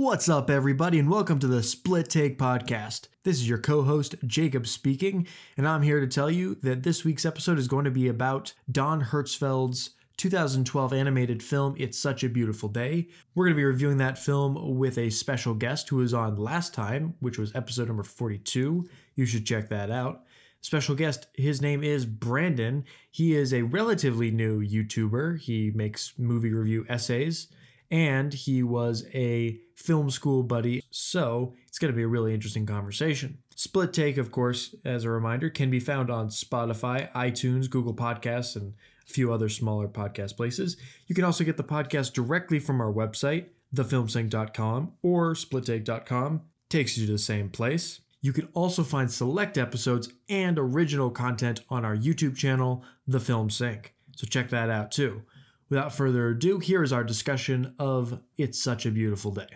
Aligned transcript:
What's 0.00 0.28
up, 0.28 0.48
everybody, 0.48 1.00
and 1.00 1.10
welcome 1.10 1.40
to 1.40 1.48
the 1.48 1.60
Split 1.60 2.08
Take 2.08 2.38
Podcast. 2.38 3.08
This 3.24 3.38
is 3.38 3.48
your 3.48 3.58
co 3.58 3.82
host, 3.82 4.14
Jacob, 4.24 4.68
speaking, 4.68 5.26
and 5.56 5.66
I'm 5.66 5.82
here 5.82 5.98
to 5.98 6.06
tell 6.06 6.30
you 6.30 6.54
that 6.62 6.84
this 6.84 7.04
week's 7.04 7.26
episode 7.26 7.58
is 7.58 7.66
going 7.66 7.84
to 7.84 7.90
be 7.90 8.06
about 8.06 8.52
Don 8.70 9.02
Hertzfeldt's 9.02 9.90
2012 10.16 10.92
animated 10.92 11.42
film, 11.42 11.74
It's 11.76 11.98
Such 11.98 12.22
a 12.22 12.28
Beautiful 12.28 12.68
Day. 12.68 13.08
We're 13.34 13.46
going 13.46 13.56
to 13.56 13.60
be 13.60 13.64
reviewing 13.64 13.96
that 13.96 14.18
film 14.18 14.78
with 14.78 14.98
a 14.98 15.10
special 15.10 15.52
guest 15.52 15.88
who 15.88 15.96
was 15.96 16.14
on 16.14 16.36
last 16.36 16.72
time, 16.72 17.14
which 17.18 17.36
was 17.36 17.52
episode 17.56 17.88
number 17.88 18.04
42. 18.04 18.88
You 19.16 19.26
should 19.26 19.46
check 19.46 19.68
that 19.70 19.90
out. 19.90 20.22
Special 20.60 20.94
guest, 20.94 21.26
his 21.34 21.60
name 21.60 21.82
is 21.82 22.06
Brandon. 22.06 22.84
He 23.10 23.34
is 23.34 23.52
a 23.52 23.62
relatively 23.62 24.30
new 24.30 24.64
YouTuber. 24.64 25.40
He 25.40 25.72
makes 25.74 26.12
movie 26.16 26.52
review 26.52 26.86
essays 26.88 27.48
and 27.90 28.32
he 28.32 28.62
was 28.62 29.04
a 29.14 29.58
film 29.74 30.10
school 30.10 30.42
buddy. 30.42 30.82
So 30.90 31.54
it's 31.66 31.78
going 31.78 31.92
to 31.92 31.96
be 31.96 32.02
a 32.02 32.08
really 32.08 32.34
interesting 32.34 32.66
conversation. 32.66 33.38
Split 33.54 33.92
Take, 33.92 34.18
of 34.18 34.30
course, 34.30 34.74
as 34.84 35.04
a 35.04 35.10
reminder, 35.10 35.50
can 35.50 35.70
be 35.70 35.80
found 35.80 36.10
on 36.10 36.28
Spotify, 36.28 37.10
iTunes, 37.12 37.68
Google 37.68 37.94
Podcasts, 37.94 38.56
and 38.56 38.74
a 39.08 39.12
few 39.12 39.32
other 39.32 39.48
smaller 39.48 39.88
podcast 39.88 40.36
places. 40.36 40.76
You 41.06 41.14
can 41.14 41.24
also 41.24 41.44
get 41.44 41.56
the 41.56 41.64
podcast 41.64 42.12
directly 42.12 42.58
from 42.58 42.80
our 42.80 42.92
website, 42.92 43.46
thefilmsync.com 43.74 44.92
or 45.02 45.34
splittake.com. 45.34 46.42
Takes 46.68 46.98
you 46.98 47.06
to 47.06 47.12
the 47.12 47.18
same 47.18 47.48
place. 47.48 48.00
You 48.20 48.32
can 48.32 48.48
also 48.52 48.82
find 48.82 49.10
select 49.10 49.56
episodes 49.56 50.08
and 50.28 50.58
original 50.58 51.10
content 51.10 51.60
on 51.70 51.84
our 51.84 51.96
YouTube 51.96 52.36
channel, 52.36 52.84
The 53.06 53.20
Film 53.20 53.48
Sync. 53.48 53.94
So 54.16 54.26
check 54.26 54.50
that 54.50 54.70
out 54.70 54.90
too. 54.90 55.22
Without 55.68 55.92
further 55.94 56.28
ado, 56.28 56.58
here 56.60 56.82
is 56.82 56.92
our 56.92 57.04
discussion 57.04 57.74
of 57.78 58.20
It's 58.38 58.62
Such 58.62 58.86
a 58.86 58.90
Beautiful 58.90 59.32
Day. 59.32 59.48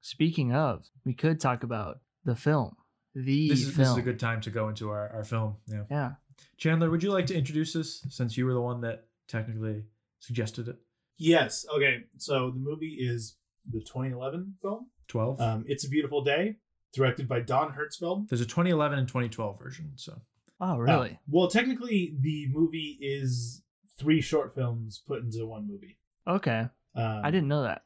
Speaking 0.00 0.54
of, 0.54 0.88
we 1.04 1.12
could 1.12 1.38
talk 1.38 1.62
about 1.62 2.00
the 2.24 2.34
film. 2.34 2.76
The 3.14 3.48
This 3.50 3.60
is, 3.60 3.66
film. 3.66 3.76
this 3.78 3.88
is 3.90 3.96
a 3.98 4.02
good 4.02 4.18
time 4.18 4.40
to 4.42 4.50
go 4.50 4.68
into 4.68 4.88
our, 4.90 5.08
our 5.10 5.24
film. 5.24 5.56
Yeah. 5.66 5.82
yeah. 5.90 6.10
Chandler, 6.56 6.90
would 6.90 7.02
you 7.02 7.12
like 7.12 7.26
to 7.26 7.34
introduce 7.36 7.72
this 7.74 8.04
since 8.08 8.36
you 8.36 8.46
were 8.46 8.54
the 8.54 8.60
one 8.60 8.80
that 8.80 9.06
technically 9.28 9.84
suggested 10.20 10.68
it? 10.68 10.76
Yes. 11.18 11.66
Okay. 11.74 12.04
So 12.16 12.50
the 12.50 12.58
movie 12.58 12.96
is 12.98 13.36
the 13.70 13.80
2011 13.80 14.54
film. 14.62 14.86
12? 15.08 15.40
Um, 15.40 15.64
it's 15.68 15.84
a 15.84 15.88
Beautiful 15.90 16.22
Day, 16.22 16.56
directed 16.94 17.28
by 17.28 17.40
Don 17.40 17.72
Hertzfeldt. 17.72 18.28
There's 18.28 18.40
a 18.40 18.46
2011 18.46 18.98
and 18.98 19.08
2012 19.08 19.58
version. 19.58 19.92
So 19.96 20.20
Oh, 20.60 20.72
Uh, 20.72 20.76
really? 20.78 21.18
well, 21.28 21.48
technically, 21.48 22.16
the 22.20 22.48
movie 22.50 22.98
is 23.00 23.62
three 23.98 24.20
short 24.20 24.54
films 24.54 25.02
put 25.06 25.22
into 25.22 25.46
one 25.46 25.66
movie. 25.68 25.98
okay. 26.26 26.68
Um, 26.94 27.20
I 27.24 27.30
didn't 27.30 27.48
know 27.48 27.62
that. 27.62 27.82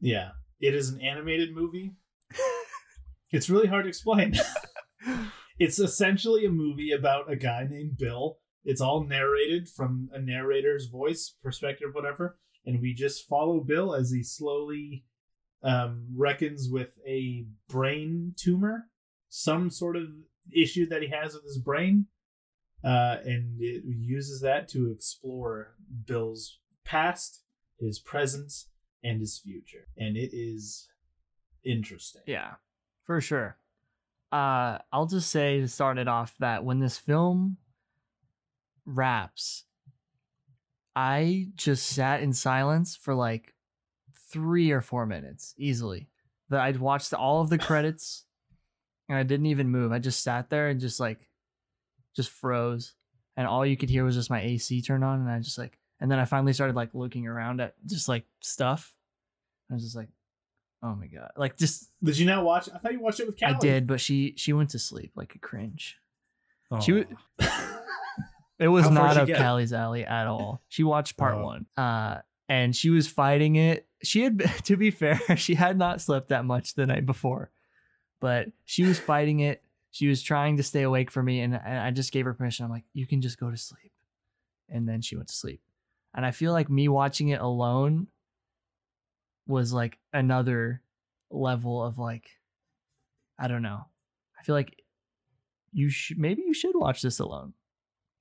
Yeah, 0.00 0.30
it 0.60 0.74
is 0.74 0.90
an 0.90 1.00
animated 1.00 1.54
movie. 1.54 1.94
it's 3.32 3.50
really 3.50 3.66
hard 3.66 3.84
to 3.84 3.88
explain. 3.88 4.34
it's 5.58 5.78
essentially 5.78 6.44
a 6.44 6.50
movie 6.50 6.92
about 6.92 7.30
a 7.30 7.36
guy 7.36 7.66
named 7.68 7.98
Bill. 7.98 8.38
It's 8.64 8.80
all 8.80 9.02
narrated 9.04 9.68
from 9.68 10.10
a 10.12 10.20
narrator's 10.20 10.86
voice, 10.86 11.34
perspective, 11.42 11.90
whatever. 11.92 12.38
And 12.64 12.80
we 12.80 12.94
just 12.94 13.26
follow 13.26 13.60
Bill 13.60 13.94
as 13.94 14.10
he 14.10 14.22
slowly 14.22 15.04
um, 15.62 16.06
reckons 16.14 16.68
with 16.70 16.98
a 17.06 17.46
brain 17.68 18.34
tumor, 18.36 18.90
some 19.28 19.70
sort 19.70 19.96
of 19.96 20.08
issue 20.54 20.86
that 20.88 21.02
he 21.02 21.08
has 21.08 21.34
with 21.34 21.44
his 21.44 21.58
brain. 21.58 22.06
Uh, 22.84 23.16
and 23.24 23.56
it 23.60 23.82
uses 23.84 24.40
that 24.42 24.68
to 24.68 24.90
explore 24.90 25.74
Bill's 26.06 26.60
past, 26.84 27.42
his 27.80 27.98
present, 27.98 28.52
and 29.02 29.20
his 29.20 29.38
future. 29.38 29.88
And 29.96 30.16
it 30.16 30.30
is 30.32 30.88
interesting. 31.64 32.22
yeah, 32.26 32.54
for 33.04 33.20
sure. 33.20 33.58
Uh, 34.30 34.78
I'll 34.92 35.06
just 35.06 35.30
say 35.30 35.60
to 35.60 35.68
start 35.68 35.98
it 35.98 36.08
off 36.08 36.34
that 36.40 36.64
when 36.64 36.80
this 36.80 36.98
film 36.98 37.56
wraps, 38.84 39.64
I 40.94 41.48
just 41.54 41.86
sat 41.86 42.22
in 42.22 42.32
silence 42.32 42.96
for 42.96 43.14
like 43.14 43.54
three 44.30 44.70
or 44.70 44.80
four 44.80 45.06
minutes 45.06 45.54
easily. 45.56 46.08
That 46.48 46.60
I'd 46.60 46.78
watched 46.78 47.12
all 47.12 47.40
of 47.40 47.50
the 47.50 47.58
credits 47.68 48.25
and 49.08 49.16
I 49.18 49.22
didn't 49.22 49.46
even 49.46 49.68
move. 49.68 49.92
I 49.92 49.98
just 49.98 50.22
sat 50.22 50.50
there 50.50 50.68
and 50.68 50.80
just 50.80 51.00
like 51.00 51.18
just 52.14 52.30
froze. 52.30 52.94
And 53.36 53.46
all 53.46 53.66
you 53.66 53.76
could 53.76 53.90
hear 53.90 54.04
was 54.04 54.14
just 54.14 54.30
my 54.30 54.40
AC 54.40 54.80
turn 54.82 55.02
on 55.02 55.20
and 55.20 55.30
I 55.30 55.38
just 55.40 55.58
like 55.58 55.78
and 56.00 56.10
then 56.10 56.18
I 56.18 56.24
finally 56.24 56.52
started 56.52 56.76
like 56.76 56.90
looking 56.94 57.26
around 57.26 57.60
at 57.60 57.74
just 57.86 58.08
like 58.08 58.24
stuff. 58.40 58.94
I 59.70 59.74
was 59.74 59.82
just 59.82 59.96
like, 59.96 60.08
oh 60.82 60.94
my 60.94 61.06
god. 61.06 61.30
Like 61.36 61.56
just 61.56 61.90
Did 62.02 62.18
you 62.18 62.26
not 62.26 62.44
watch? 62.44 62.68
I 62.74 62.78
thought 62.78 62.92
you 62.92 63.00
watched 63.00 63.20
it 63.20 63.26
with 63.26 63.38
Callie. 63.38 63.54
I 63.54 63.58
did, 63.58 63.86
but 63.86 64.00
she 64.00 64.34
she 64.36 64.52
went 64.52 64.70
to 64.70 64.78
sleep 64.78 65.12
like 65.14 65.34
a 65.34 65.38
cringe. 65.38 65.96
She 66.80 66.92
Aw. 66.92 67.04
w- 67.04 67.16
It 68.58 68.68
was 68.68 68.84
How 68.84 68.90
not 68.90 69.26
did 69.26 69.32
up? 69.36 69.38
Callie's 69.38 69.72
alley 69.74 70.04
at 70.06 70.26
all. 70.26 70.62
She 70.68 70.82
watched 70.82 71.18
part 71.18 71.34
Oh. 71.34 71.44
one, 71.44 71.66
uh, 71.76 72.20
and 72.48 72.74
she 72.74 72.88
was 72.88 73.06
fighting 73.06 73.56
it. 73.56 73.86
She 74.02 74.22
had, 74.22 74.38
to 74.64 74.76
be 74.78 74.90
fair, 74.90 75.20
she 75.36 75.54
had 75.54 75.76
not 75.76 76.00
slept 76.00 76.30
that 76.30 76.46
much 76.46 76.74
the 76.74 76.86
night 76.86 77.04
before, 77.04 77.50
but 78.20 78.48
she 78.64 78.84
was 78.84 78.98
fighting 78.98 79.40
it. 79.40 79.62
She 79.90 80.08
was 80.08 80.22
trying 80.22 80.58
to 80.58 80.62
stay 80.62 80.82
awake 80.82 81.10
for 81.10 81.22
me, 81.22 81.40
and, 81.40 81.56
I 81.56 81.90
just 81.90 82.12
gave 82.12 82.26
her 82.26 82.34
permission. 82.34 82.64
I'm 82.64 82.70
like, 82.70 82.84
you 82.92 83.06
can 83.06 83.22
just 83.22 83.40
go 83.40 83.50
to 83.50 83.56
sleep, 83.56 83.92
and 84.68 84.88
then 84.88 85.00
she 85.00 85.16
went 85.16 85.28
to 85.28 85.34
sleep. 85.34 85.60
And 86.14 86.24
I 86.24 86.30
feel 86.30 86.52
like 86.52 86.68
me 86.68 86.88
watching 86.88 87.28
it 87.28 87.40
alone 87.40 88.08
was 89.46 89.72
like 89.72 89.98
another 90.12 90.82
level 91.30 91.82
of 91.82 91.98
like, 91.98 92.30
I 93.38 93.48
don't 93.48 93.62
know. 93.62 93.84
I 94.38 94.42
feel 94.42 94.54
like 94.54 94.82
you 95.72 95.88
should 95.90 96.18
maybe 96.18 96.42
you 96.42 96.54
should 96.54 96.74
watch 96.74 97.02
this 97.02 97.18
alone. 97.18 97.52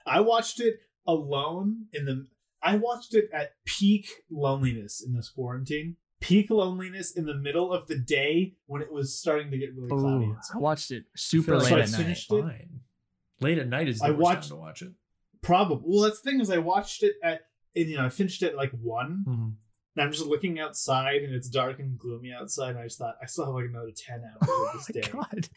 I 0.05 0.19
watched 0.19 0.59
it 0.59 0.79
alone 1.07 1.85
in 1.93 2.05
the. 2.05 2.27
I 2.61 2.77
watched 2.77 3.13
it 3.13 3.29
at 3.33 3.53
peak 3.63 4.09
loneliness 4.29 5.01
in 5.05 5.13
this 5.13 5.29
quarantine. 5.29 5.97
Peak 6.21 6.49
loneliness 6.49 7.11
in 7.11 7.25
the 7.25 7.35
middle 7.35 7.71
of 7.71 7.87
the 7.87 7.97
day 7.97 8.55
when 8.65 8.81
it 8.81 8.91
was 8.91 9.17
starting 9.17 9.51
to 9.51 9.57
get 9.57 9.75
really 9.75 9.89
cloudy. 9.89 10.25
Ooh, 10.25 10.33
outside. 10.35 10.55
I 10.55 10.59
watched 10.59 10.91
it 10.91 11.03
super 11.15 11.45
feel 11.51 11.55
like 11.59 11.67
So 11.67 11.75
late 11.75 11.79
I 11.79 11.81
at 11.81 11.83
it's 11.83 11.91
night. 11.97 12.03
finished 12.03 12.31
it? 12.31 12.41
fine. 12.41 12.79
Late 13.41 13.57
at 13.59 13.67
night 13.67 13.87
is 13.89 13.99
the 13.99 14.05
I 14.05 14.09
worst 14.11 14.21
watched- 14.21 14.41
time 14.43 14.49
to 14.49 14.55
watch 14.55 14.81
it. 14.81 14.91
Probably. 15.41 15.83
Well, 15.85 16.01
that's 16.03 16.21
the 16.21 16.31
thing 16.31 16.39
is, 16.39 16.49
I 16.49 16.57
watched 16.57 17.03
it 17.03 17.15
at. 17.23 17.41
And, 17.75 17.89
you 17.89 17.97
know, 17.97 18.05
I 18.05 18.09
finished 18.09 18.41
it 18.41 18.51
at 18.51 18.55
like 18.55 18.71
one. 18.71 19.25
Mhm. 19.27 19.53
And 19.97 20.03
I'm 20.03 20.11
just 20.11 20.25
looking 20.25 20.59
outside, 20.59 21.21
and 21.23 21.33
it's 21.35 21.49
dark 21.49 21.79
and 21.79 21.97
gloomy 21.97 22.31
outside. 22.33 22.71
And 22.71 22.79
I 22.79 22.83
just 22.83 22.97
thought, 22.97 23.15
I 23.21 23.25
still 23.27 23.45
have 23.45 23.53
like 23.53 23.65
another 23.65 23.91
ten 23.95 24.23
hours 24.23 24.37
Oh 24.49 24.71
of 24.73 24.79
this 24.87 24.95
my 24.95 25.01
day. 25.01 25.09
god! 25.11 25.49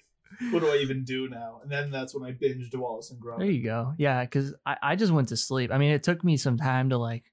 What 0.52 0.60
do 0.60 0.68
I 0.68 0.76
even 0.76 1.04
do 1.04 1.28
now? 1.28 1.60
And 1.62 1.70
then 1.72 1.90
that's 1.90 2.14
when 2.14 2.22
I 2.28 2.32
binged 2.34 2.74
Wallace 2.76 3.10
and 3.10 3.20
Gromit. 3.20 3.38
There 3.38 3.50
you 3.50 3.62
go. 3.64 3.94
Yeah, 3.96 4.22
because 4.24 4.54
I, 4.66 4.76
I 4.82 4.96
just 4.96 5.10
went 5.12 5.28
to 5.30 5.36
sleep. 5.36 5.72
I 5.72 5.78
mean, 5.78 5.90
it 5.92 6.02
took 6.02 6.22
me 6.22 6.36
some 6.36 6.56
time 6.58 6.90
to 6.90 6.98
like 6.98 7.24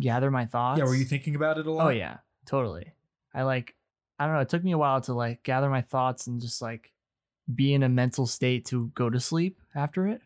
gather 0.00 0.30
my 0.30 0.46
thoughts. 0.46 0.78
Yeah, 0.78 0.86
were 0.86 0.94
you 0.94 1.04
thinking 1.04 1.34
about 1.36 1.58
it 1.58 1.66
a 1.66 1.70
lot? 1.72 1.86
Oh 1.86 1.90
yeah, 1.90 2.18
totally. 2.50 2.92
I 3.32 3.42
like 3.44 3.74
I 4.18 4.26
don't 4.26 4.34
know, 4.34 4.40
it 4.40 4.48
took 4.50 4.64
me 4.64 4.72
a 4.72 4.78
while 4.78 5.00
to 5.02 5.14
like 5.14 5.42
gather 5.44 5.70
my 5.70 5.80
thoughts 5.80 6.26
and 6.26 6.40
just 6.40 6.60
like 6.60 6.92
be 7.54 7.72
in 7.72 7.82
a 7.82 7.88
mental 7.88 8.26
state 8.26 8.66
to 8.66 8.88
go 8.94 9.08
to 9.08 9.18
sleep 9.20 9.58
after 9.74 10.06
it. 10.06 10.20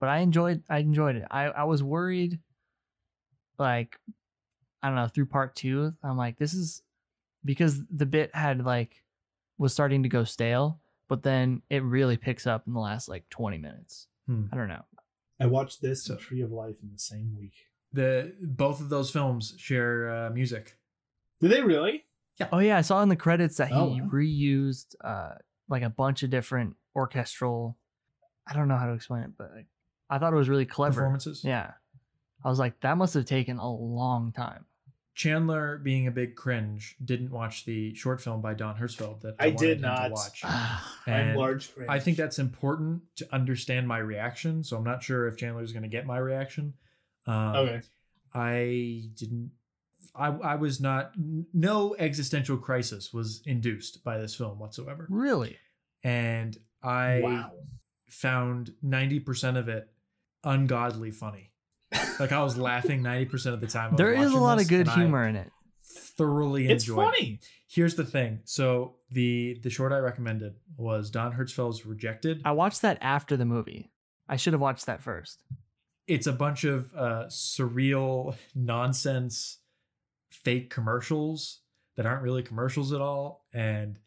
But 0.00 0.08
I 0.08 0.18
enjoyed 0.18 0.62
I 0.70 0.78
enjoyed 0.78 1.16
it. 1.16 1.24
I, 1.30 1.44
I 1.46 1.64
was 1.64 1.82
worried 1.82 2.38
like 3.58 3.98
I 4.82 4.88
don't 4.88 4.96
know, 4.96 5.08
through 5.08 5.26
part 5.26 5.56
two, 5.56 5.94
I'm 6.04 6.16
like, 6.16 6.38
this 6.38 6.54
is 6.54 6.82
because 7.44 7.82
the 7.90 8.06
bit 8.06 8.34
had 8.34 8.64
like 8.64 9.02
was 9.58 9.72
starting 9.72 10.02
to 10.04 10.08
go 10.08 10.22
stale, 10.24 10.78
but 11.08 11.22
then 11.22 11.62
it 11.70 11.82
really 11.82 12.16
picks 12.16 12.46
up 12.46 12.66
in 12.66 12.72
the 12.74 12.80
last 12.80 13.08
like 13.08 13.28
20 13.30 13.58
minutes. 13.58 14.06
Hmm. 14.26 14.44
I 14.52 14.56
don't 14.56 14.68
know. 14.68 14.84
I 15.40 15.46
watched 15.46 15.80
this 15.82 16.04
So- 16.04 16.14
and 16.14 16.22
Tree 16.22 16.42
of 16.42 16.52
Life 16.52 16.76
in 16.82 16.90
the 16.92 16.98
same 16.98 17.34
week. 17.36 17.54
The 17.92 18.34
both 18.42 18.80
of 18.80 18.88
those 18.90 19.10
films 19.10 19.54
share 19.58 20.10
uh, 20.10 20.30
music. 20.30 20.76
Did 21.40 21.50
they 21.50 21.62
really? 21.62 22.04
Yeah. 22.38 22.48
Oh 22.52 22.58
yeah, 22.58 22.76
I 22.78 22.82
saw 22.82 23.02
in 23.02 23.08
the 23.08 23.16
credits 23.16 23.56
that 23.58 23.68
he 23.68 23.74
Oh, 23.74 23.86
wow. 23.88 24.08
reused 24.12 24.94
uh 25.02 25.34
like 25.68 25.82
a 25.82 25.90
bunch 25.90 26.22
of 26.22 26.30
different 26.30 26.76
orchestral. 26.94 27.76
I 28.46 28.52
don't 28.54 28.68
know 28.68 28.76
how 28.76 28.86
to 28.86 28.92
explain 28.92 29.22
it, 29.24 29.30
but 29.36 29.50
like, 29.54 29.66
I 30.08 30.18
thought 30.18 30.32
it 30.32 30.36
was 30.36 30.48
really 30.48 30.66
clever. 30.66 31.00
Performances. 31.00 31.42
Yeah, 31.44 31.72
I 32.44 32.48
was 32.48 32.58
like, 32.58 32.78
that 32.80 32.96
must 32.96 33.14
have 33.14 33.24
taken 33.24 33.58
a 33.58 33.68
long 33.70 34.32
time. 34.32 34.66
Chandler, 35.14 35.78
being 35.78 36.06
a 36.06 36.10
big 36.10 36.36
cringe, 36.36 36.94
didn't 37.02 37.30
watch 37.30 37.64
the 37.64 37.94
short 37.94 38.20
film 38.20 38.42
by 38.42 38.52
Don 38.52 38.76
Hertzfeldt 38.76 39.22
that 39.22 39.34
I, 39.40 39.44
I 39.44 39.48
wanted 39.48 39.58
did 39.66 39.76
him 39.78 39.82
to 39.84 39.88
not. 39.88 40.10
watch. 40.10 40.42
I'm 41.06 41.34
large. 41.36 41.74
Cringe. 41.74 41.88
I 41.88 41.98
think 42.00 42.18
that's 42.18 42.38
important 42.38 43.00
to 43.16 43.34
understand 43.34 43.88
my 43.88 43.96
reaction. 43.98 44.62
So 44.62 44.76
I'm 44.76 44.84
not 44.84 45.02
sure 45.02 45.26
if 45.26 45.38
Chandler's 45.38 45.72
going 45.72 45.84
to 45.84 45.88
get 45.88 46.04
my 46.04 46.18
reaction. 46.18 46.74
Um, 47.26 47.56
okay. 47.56 47.80
I 48.34 49.08
didn't. 49.14 49.52
I, 50.18 50.28
I 50.28 50.54
was 50.56 50.80
not. 50.80 51.12
No 51.52 51.94
existential 51.98 52.56
crisis 52.56 53.12
was 53.12 53.42
induced 53.46 54.02
by 54.04 54.18
this 54.18 54.34
film 54.34 54.58
whatsoever, 54.58 55.06
Really? 55.10 55.56
and 56.04 56.56
I 56.82 57.20
wow. 57.22 57.50
found 58.08 58.70
ninety 58.82 59.20
percent 59.20 59.56
of 59.56 59.68
it 59.68 59.88
ungodly 60.44 61.10
funny. 61.10 61.50
Like 62.20 62.32
I 62.32 62.42
was 62.42 62.56
laughing 62.56 63.02
ninety 63.02 63.26
percent 63.26 63.54
of 63.54 63.60
the 63.60 63.66
time. 63.66 63.96
There 63.96 64.12
is 64.12 64.32
a 64.32 64.38
lot 64.38 64.60
of 64.60 64.68
good 64.68 64.80
and 64.80 64.90
I 64.90 64.94
humor 64.94 65.26
in 65.26 65.36
it. 65.36 65.50
Thoroughly 65.84 66.68
It's 66.68 66.84
enjoyed. 66.84 66.98
it. 66.98 67.04
funny. 67.04 67.40
Here's 67.68 67.94
the 67.94 68.04
thing. 68.04 68.40
So 68.44 68.96
the 69.10 69.58
the 69.62 69.70
short 69.70 69.92
I 69.92 69.98
recommended 69.98 70.54
was 70.76 71.10
Don 71.10 71.32
Hertzfeldt's 71.32 71.84
Rejected. 71.86 72.42
I 72.44 72.52
watched 72.52 72.82
that 72.82 72.98
after 73.00 73.36
the 73.36 73.44
movie. 73.44 73.90
I 74.28 74.36
should 74.36 74.52
have 74.52 74.60
watched 74.62 74.86
that 74.86 75.02
first. 75.02 75.42
It's 76.06 76.26
a 76.26 76.32
bunch 76.32 76.64
of 76.64 76.92
uh, 76.94 77.24
surreal 77.28 78.36
nonsense, 78.54 79.58
fake 80.30 80.70
commercials 80.70 81.60
that 81.96 82.06
aren't 82.06 82.22
really 82.22 82.42
commercials 82.42 82.92
at 82.92 83.00
all, 83.00 83.46
and 83.52 83.98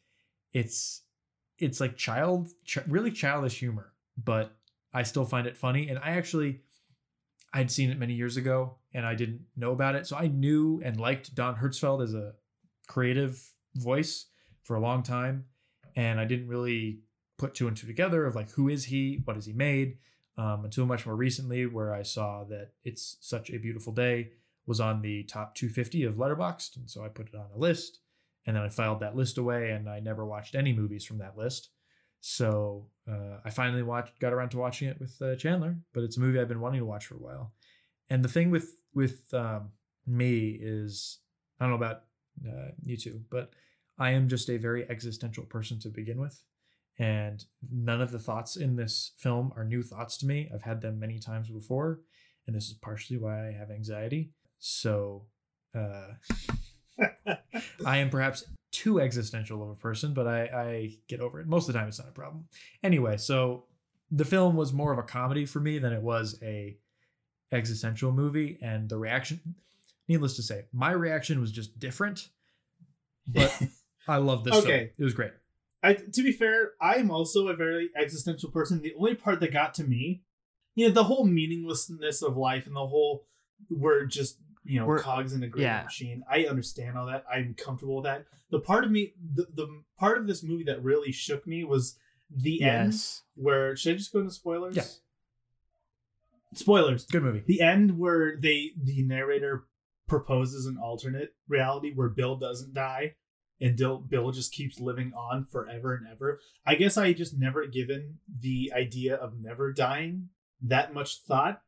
it's 0.54 1.02
it's 1.58 1.80
like 1.80 1.98
child, 1.98 2.50
ch- 2.66 2.86
really 2.88 3.12
childish 3.12 3.60
humor, 3.60 3.94
but 4.18 4.56
I 4.94 5.04
still 5.04 5.26
find 5.26 5.46
it 5.46 5.58
funny. 5.58 5.90
And 5.90 6.00
I 6.00 6.12
actually, 6.12 6.62
I'd 7.54 7.70
seen 7.70 7.90
it 7.90 8.00
many 8.00 8.14
years 8.14 8.38
ago, 8.38 8.78
and 8.94 9.06
I 9.06 9.16
didn't 9.16 9.42
know 9.58 9.72
about 9.72 9.96
it, 9.96 10.08
so 10.08 10.16
I 10.16 10.28
knew 10.28 10.82
and 10.84 11.00
liked 11.00 11.36
Don 11.36 11.56
Hertzfeldt 11.56 12.04
as 12.04 12.14
a 12.14 12.34
creative 12.88 13.44
voice 13.76 14.28
for 14.64 14.76
a 14.76 14.80
long 14.80 15.04
time, 15.04 15.46
and 15.96 16.20
I 16.20 16.26
didn't 16.26 16.48
really 16.48 17.02
put 17.38 17.54
two 17.54 17.68
and 17.68 17.76
two 17.76 17.88
together 17.88 18.26
of 18.26 18.36
like 18.36 18.52
who 18.52 18.70
is 18.70 18.86
he, 18.86 19.22
what 19.26 19.36
has 19.36 19.46
he 19.46 19.54
made, 19.54 19.98
um, 20.38 20.66
until 20.66 20.86
much 20.86 21.06
more 21.06 21.16
recently, 21.16 21.66
where 21.66 21.94
I 21.94 22.04
saw 22.04 22.44
that 22.46 22.72
it's 22.84 23.18
such 23.20 23.50
a 23.50 23.58
beautiful 23.58 23.94
day 23.94 24.32
was 24.70 24.80
on 24.80 25.02
the 25.02 25.24
top 25.24 25.56
250 25.56 26.04
of 26.04 26.14
Letterboxd, 26.14 26.78
and 26.78 26.88
so 26.88 27.04
I 27.04 27.08
put 27.08 27.30
it 27.30 27.36
on 27.36 27.48
a 27.54 27.58
list, 27.58 28.02
and 28.46 28.56
then 28.56 28.62
I 28.62 28.70
filed 28.70 29.00
that 29.00 29.16
list 29.16 29.40
away, 29.40 29.72
and 29.72 29.90
I 29.90 30.00
never 30.00 30.28
watched 30.28 30.54
any 30.54 30.74
movies 30.74 31.04
from 31.04 31.18
that 31.18 31.36
list. 31.36 31.72
So 32.22 32.86
uh, 33.10 33.40
I 33.44 33.50
finally 33.50 33.82
watched, 33.82 34.20
got 34.20 34.32
around 34.32 34.50
to 34.50 34.60
watching 34.60 34.88
it 34.88 35.00
with 35.00 35.20
uh, 35.24 35.36
Chandler, 35.38 35.80
but 35.92 36.04
it's 36.04 36.18
a 36.18 36.20
movie 36.20 36.40
I've 36.40 36.48
been 36.48 36.62
wanting 36.62 36.82
to 36.82 36.86
watch 36.86 37.08
for 37.08 37.16
a 37.16 37.20
while. 37.20 37.52
And 38.12 38.24
the 38.24 38.30
thing 38.30 38.52
with 38.52 38.76
with 38.94 39.34
um, 39.34 39.72
me 40.06 40.60
is, 40.62 41.18
I 41.60 41.64
don't 41.64 41.72
know 41.72 41.84
about 41.84 42.04
uh, 42.48 42.72
you 42.86 42.96
two, 42.96 43.22
but 43.32 43.50
I 43.98 44.12
am 44.12 44.30
just 44.30 44.52
a 44.52 44.58
very 44.58 44.88
existential 44.88 45.46
person 45.46 45.80
to 45.80 45.90
begin 45.90 46.20
with, 46.20 46.44
and 47.00 47.44
none 47.72 48.02
of 48.02 48.12
the 48.12 48.20
thoughts 48.20 48.56
in 48.56 48.76
this 48.76 49.14
film 49.18 49.52
are 49.56 49.66
new 49.66 49.82
thoughts 49.82 50.18
to 50.20 50.28
me. 50.28 50.48
I've 50.54 50.62
had 50.62 50.82
them 50.82 51.00
many 51.00 51.18
times 51.18 51.50
before, 51.50 52.02
and 52.46 52.56
this 52.56 52.66
is 52.66 52.74
partially 52.74 53.18
why 53.18 53.48
I 53.48 53.52
have 53.52 53.72
anxiety. 53.72 54.32
So. 54.60 55.26
Uh, 55.76 56.14
I 57.86 57.98
am 57.98 58.10
perhaps 58.10 58.44
too 58.72 59.00
existential 59.00 59.64
of 59.64 59.70
a 59.70 59.76
person, 59.76 60.14
but 60.14 60.28
I, 60.28 60.42
I 60.44 60.92
get 61.08 61.22
over 61.22 61.40
it. 61.40 61.48
Most 61.48 61.68
of 61.68 61.74
the 61.74 61.80
time, 61.80 61.88
it's 61.88 62.00
not 62.00 62.10
a 62.10 62.14
problem. 62.14 62.48
Anyway, 62.84 63.18
so 63.18 63.66
the 64.12 64.26
film 64.26 64.56
was 64.56 64.74
more 64.74 64.92
of 64.92 65.00
a 65.00 65.04
comedy 65.04 65.46
for 65.46 65.60
me 65.60 65.80
than 65.80 65.94
it 65.94 66.02
was 66.02 66.38
a 66.42 66.78
existential 67.52 68.12
movie, 68.12 68.60
and 68.62 68.90
the 68.90 68.98
reaction, 68.98 69.40
needless 70.08 70.36
to 70.36 70.44
say, 70.44 70.66
my 70.72 70.92
reaction 70.92 71.40
was 71.40 71.52
just 71.52 71.80
different. 71.80 72.30
But 73.28 73.62
I 74.08 74.18
love 74.18 74.44
this. 74.44 74.54
film. 74.54 74.66
Okay. 74.66 74.92
it 74.98 75.04
was 75.04 75.14
great. 75.14 75.32
I, 75.82 75.94
to 75.94 76.24
be 76.24 76.32
fair, 76.32 76.72
I'm 76.82 77.10
also 77.10 77.48
a 77.48 77.56
very 77.56 77.90
existential 77.96 78.52
person. 78.52 78.82
The 78.82 78.94
only 78.98 79.16
part 79.16 79.40
that 79.40 79.54
got 79.54 79.74
to 79.76 79.84
me, 79.84 80.24
you 80.76 80.88
know, 80.88 80.94
the 80.94 81.06
whole 81.06 81.26
meaninglessness 81.26 82.22
of 82.22 82.36
life 82.36 82.68
and 82.68 82.76
the 82.76 82.86
whole 82.86 83.26
we're 83.70 84.06
just 84.06 84.38
you 84.70 84.80
know 84.80 84.86
We're- 84.86 85.02
cogs 85.02 85.34
in 85.34 85.44
a 85.44 85.48
great 85.48 85.64
yeah. 85.64 85.84
machine. 85.84 86.24
I 86.30 86.46
understand 86.46 86.98
all 86.98 87.08
that. 87.08 87.26
I'm 87.32 87.56
comfortable 87.56 87.96
with 87.98 88.06
that. 88.06 88.26
The 88.52 88.60
part 88.60 88.84
of 88.84 88.92
me, 88.92 89.14
the, 89.34 89.48
the 89.54 89.68
part 89.98 90.18
of 90.18 90.28
this 90.28 90.44
movie 90.44 90.64
that 90.66 90.84
really 90.84 91.12
shook 91.12 91.46
me 91.48 91.64
was 91.64 91.98
the 92.30 92.62
end 92.64 92.94
where 93.36 93.76
should 93.76 93.94
I 93.94 93.98
just 93.98 94.14
go 94.14 94.20
into 94.20 94.32
spoilers? 94.32 94.76
Yeah. 94.76 94.84
Spoilers. 96.54 97.06
Good 97.06 97.24
movie. 97.24 97.44
The 97.46 97.62
end 97.62 97.98
where 97.98 98.38
they 98.38 98.72
the 98.82 99.04
narrator 99.04 99.66
proposes 100.08 100.66
an 100.66 100.78
alternate 100.78 101.36
reality 101.48 101.94
where 101.94 102.10
Bill 102.10 102.36
doesn't 102.36 102.74
die 102.74 103.16
and 103.62 103.78
Bill, 103.78 103.98
Bill 103.98 104.32
just 104.32 104.52
keeps 104.54 104.80
living 104.80 105.14
on 105.14 105.46
forever 105.46 105.94
and 105.94 106.08
ever. 106.08 106.40
I 106.66 106.76
guess 106.76 106.98
I 106.98 107.14
just 107.14 107.38
never 107.38 107.66
given 107.66 108.20
the 108.40 108.72
idea 108.76 109.16
of 109.16 109.40
never 109.40 109.74
dying 109.74 110.30
that 110.62 110.94
much 110.94 111.22
thought. 111.22 111.62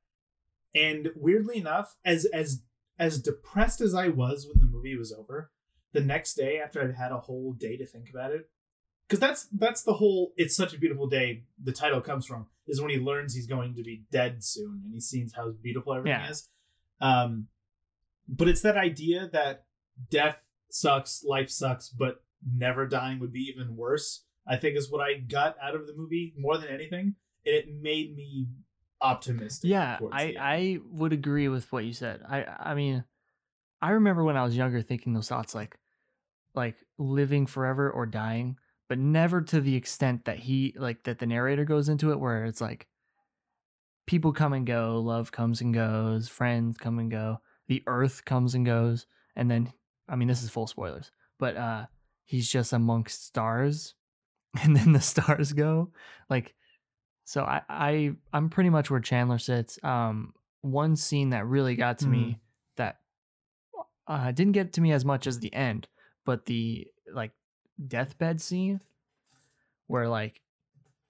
And 0.73 1.09
weirdly 1.15 1.57
enough, 1.57 1.95
as 2.05 2.25
as 2.25 2.61
as 3.01 3.19
depressed 3.19 3.81
as 3.81 3.93
I 3.95 4.07
was 4.09 4.47
when 4.47 4.59
the 4.59 4.71
movie 4.71 4.95
was 4.95 5.11
over, 5.11 5.51
the 5.91 6.01
next 6.01 6.35
day 6.35 6.59
after 6.63 6.81
I'd 6.81 6.95
had 6.95 7.11
a 7.11 7.19
whole 7.19 7.51
day 7.53 7.75
to 7.77 7.85
think 7.85 8.09
about 8.09 8.31
it, 8.31 8.49
because 9.07 9.19
that's 9.19 9.47
that's 9.47 9.83
the 9.83 9.93
whole 9.93 10.33
"It's 10.37 10.55
such 10.55 10.73
a 10.73 10.77
beautiful 10.79 11.07
day" 11.07 11.43
the 11.61 11.73
title 11.73 11.99
comes 11.99 12.25
from 12.25 12.45
is 12.67 12.79
when 12.79 12.91
he 12.91 12.97
learns 12.97 13.33
he's 13.33 13.47
going 13.47 13.73
to 13.75 13.83
be 13.83 14.03
dead 14.11 14.43
soon 14.43 14.81
and 14.85 14.93
he 14.93 15.01
sees 15.01 15.33
how 15.33 15.49
beautiful 15.51 15.93
everything 15.93 16.21
Yeah. 16.21 16.29
is. 16.29 16.47
Um, 17.01 17.47
but 18.29 18.47
it's 18.47 18.61
that 18.61 18.77
idea 18.77 19.27
that 19.33 19.65
death 20.09 20.45
sucks, 20.69 21.23
life 21.25 21.49
sucks, 21.49 21.89
but 21.89 22.23
never 22.45 22.87
dying 22.87 23.19
would 23.19 23.33
be 23.33 23.51
even 23.53 23.75
worse. 23.75 24.23
I 24.47 24.57
think 24.57 24.77
is 24.77 24.91
what 24.91 25.01
I 25.01 25.15
got 25.19 25.55
out 25.61 25.75
of 25.75 25.87
the 25.87 25.93
movie 25.95 26.33
more 26.37 26.57
than 26.57 26.69
anything, 26.69 27.15
and 27.45 27.55
it 27.55 27.65
made 27.81 28.15
me 28.15 28.47
optimistic. 29.01 29.69
Yeah, 29.69 29.99
I. 30.11 30.35
I 30.39 30.79
would 30.91 31.13
agree 31.13 31.47
with 31.47 31.71
what 31.71 31.85
you 31.85 31.93
said. 31.93 32.21
I 32.27 32.45
I 32.45 32.73
mean, 32.75 33.03
I 33.81 33.91
remember 33.91 34.23
when 34.23 34.37
I 34.37 34.43
was 34.43 34.55
younger 34.55 34.81
thinking 34.81 35.13
those 35.13 35.27
thoughts 35.27 35.55
like 35.55 35.77
like 36.53 36.75
living 36.97 37.45
forever 37.47 37.89
or 37.89 38.05
dying, 38.05 38.57
but 38.89 38.99
never 38.99 39.41
to 39.41 39.61
the 39.61 39.75
extent 39.75 40.25
that 40.25 40.39
he 40.39 40.73
like 40.77 41.03
that 41.03 41.19
the 41.19 41.25
narrator 41.25 41.65
goes 41.65 41.89
into 41.89 42.11
it 42.11 42.19
where 42.19 42.45
it's 42.45 42.61
like 42.61 42.87
people 44.05 44.33
come 44.33 44.53
and 44.53 44.65
go, 44.65 44.99
love 44.99 45.31
comes 45.31 45.61
and 45.61 45.73
goes, 45.73 46.27
friends 46.27 46.77
come 46.77 46.99
and 46.99 47.09
go, 47.09 47.39
the 47.67 47.83
earth 47.87 48.25
comes 48.25 48.55
and 48.55 48.65
goes, 48.65 49.05
and 49.35 49.49
then 49.49 49.71
I 50.09 50.15
mean 50.15 50.27
this 50.27 50.43
is 50.43 50.49
full 50.49 50.67
spoilers, 50.67 51.11
but 51.39 51.57
uh 51.57 51.85
he's 52.25 52.49
just 52.49 52.73
amongst 52.73 53.25
stars 53.25 53.95
and 54.61 54.75
then 54.75 54.91
the 54.93 55.01
stars 55.01 55.53
go. 55.53 55.91
Like 56.29 56.53
so 57.23 57.43
I, 57.43 57.61
I 57.69 58.11
I'm 58.33 58.49
pretty 58.49 58.69
much 58.69 58.89
where 58.89 58.99
Chandler 58.99 59.37
sits. 59.37 59.79
Um, 59.83 60.33
one 60.61 60.95
scene 60.95 61.29
that 61.31 61.45
really 61.45 61.75
got 61.75 61.99
to 61.99 62.07
me 62.07 62.39
that 62.77 62.97
uh, 64.07 64.31
didn't 64.31 64.53
get 64.53 64.73
to 64.73 64.81
me 64.81 64.91
as 64.91 65.05
much 65.05 65.27
as 65.27 65.39
the 65.39 65.53
end, 65.53 65.87
but 66.25 66.45
the 66.45 66.87
like 67.13 67.31
deathbed 67.87 68.41
scene 68.41 68.81
where 69.87 70.07
like 70.07 70.41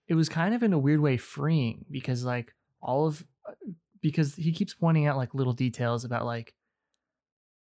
it 0.07 0.15
was 0.15 0.29
kind 0.29 0.53
of 0.55 0.63
in 0.63 0.73
a 0.73 0.79
weird 0.79 0.99
way 0.99 1.17
freeing 1.17 1.85
because 1.89 2.23
like 2.23 2.53
all 2.81 3.07
of 3.07 3.25
uh, 3.47 3.53
because 4.01 4.35
he 4.35 4.51
keeps 4.51 4.73
pointing 4.73 5.05
out 5.05 5.17
like 5.17 5.33
little 5.33 5.53
details 5.53 6.03
about 6.03 6.25
like 6.25 6.53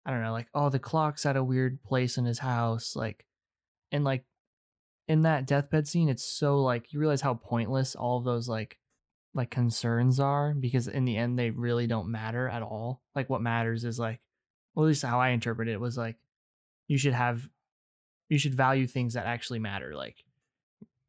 I 0.05 0.11
don't 0.11 0.23
know 0.23 0.31
like 0.31 0.47
oh 0.53 0.69
the 0.69 0.79
clock's 0.79 1.25
at 1.25 1.37
a 1.37 1.43
weird 1.43 1.81
place 1.83 2.17
in 2.17 2.25
his 2.25 2.39
house 2.39 2.95
like 2.95 3.25
and 3.91 4.03
like 4.03 4.25
in 5.07 5.23
that 5.23 5.45
deathbed 5.45 5.87
scene 5.87 6.09
it's 6.09 6.23
so 6.23 6.61
like 6.61 6.93
you 6.93 6.99
realize 6.99 7.21
how 7.21 7.33
pointless 7.33 7.95
all 7.95 8.17
of 8.17 8.23
those 8.23 8.47
like 8.47 8.77
like 9.33 9.49
concerns 9.49 10.19
are 10.19 10.53
because 10.53 10.87
in 10.87 11.05
the 11.05 11.17
end 11.17 11.37
they 11.37 11.49
really 11.49 11.87
don't 11.87 12.11
matter 12.11 12.47
at 12.47 12.61
all. 12.61 13.01
Like 13.15 13.29
what 13.29 13.41
matters 13.41 13.83
is 13.83 13.99
like 13.99 14.19
well 14.75 14.85
at 14.85 14.87
least 14.87 15.03
how 15.03 15.19
i 15.19 15.29
interpret 15.29 15.67
it 15.67 15.79
was 15.79 15.97
like 15.97 16.17
you 16.87 16.97
should 16.97 17.13
have 17.13 17.47
you 18.29 18.37
should 18.37 18.55
value 18.55 18.87
things 18.87 19.13
that 19.13 19.25
actually 19.25 19.59
matter 19.59 19.95
like 19.95 20.23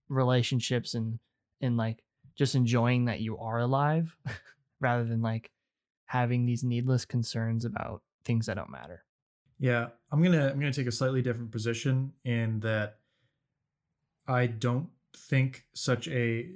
relationships 0.08 0.94
and 0.94 1.18
and 1.60 1.76
like 1.76 2.02
just 2.36 2.54
enjoying 2.54 3.06
that 3.06 3.20
you 3.20 3.38
are 3.38 3.60
alive 3.60 4.16
rather 4.80 5.04
than 5.04 5.22
like 5.22 5.50
having 6.06 6.44
these 6.44 6.64
needless 6.64 7.04
concerns 7.04 7.64
about 7.64 8.02
things 8.24 8.46
that 8.46 8.54
don't 8.54 8.70
matter. 8.70 9.04
Yeah, 9.58 9.88
I'm 10.10 10.22
gonna 10.22 10.48
I'm 10.48 10.58
gonna 10.58 10.72
take 10.72 10.86
a 10.86 10.92
slightly 10.92 11.22
different 11.22 11.52
position 11.52 12.12
in 12.24 12.60
that 12.60 12.98
I 14.26 14.47
don't 14.47 14.88
think 15.16 15.64
such 15.75 16.09
a 16.09 16.50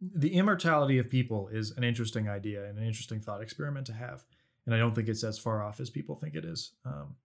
the 0.00 0.34
immortality 0.34 0.98
of 0.98 1.08
people 1.08 1.48
is 1.48 1.70
an 1.76 1.84
interesting 1.84 2.28
idea 2.28 2.64
and 2.64 2.76
an 2.76 2.84
interesting 2.84 3.20
thought 3.20 3.40
experiment 3.40 3.86
to 3.86 3.92
have, 3.92 4.24
and 4.66 4.74
I 4.74 4.78
don't 4.78 4.94
think 4.94 5.08
it's 5.08 5.22
as 5.22 5.38
far 5.38 5.62
off 5.62 5.78
as 5.80 5.90
people 5.90 6.16
think 6.16 6.34
it 6.34 6.44
is. 6.44 6.72
Um, 6.84 7.16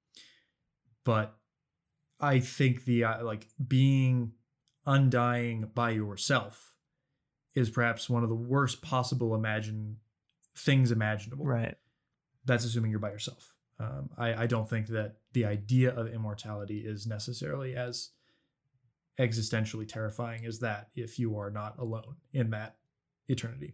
but 1.04 1.36
I 2.20 2.40
think 2.40 2.86
the 2.86 3.04
uh, 3.06 3.24
like 3.24 3.48
being 3.68 4.34
undying 4.86 5.72
by 5.74 5.92
yourself 5.92 6.76
is 7.56 7.70
perhaps 7.70 8.10
one 8.10 8.24
of 8.24 8.30
the 8.30 8.36
worst 8.36 8.82
possible 8.82 9.34
imagine 9.34 9.98
things 10.56 10.92
imaginable 10.92 11.46
right 11.46 11.76
that's 12.48 12.66
assuming 12.66 12.90
you're 12.90 13.00
by 13.00 13.12
yourself. 13.12 13.54
Um, 13.80 14.10
I, 14.18 14.44
I 14.44 14.48
don't 14.48 14.68
think 14.68 14.88
that 14.88 15.18
the 15.34 15.46
idea 15.46 15.92
of 15.92 16.08
immortality 16.08 16.80
is 16.80 17.06
necessarily 17.06 17.76
as 17.76 18.10
existentially 19.20 19.88
terrifying 19.88 20.46
as 20.46 20.60
that 20.60 20.90
if 20.96 21.18
you 21.20 21.38
are 21.38 21.50
not 21.50 21.78
alone 21.80 22.16
in 22.34 22.50
that 22.52 22.78
eternity. 23.28 23.74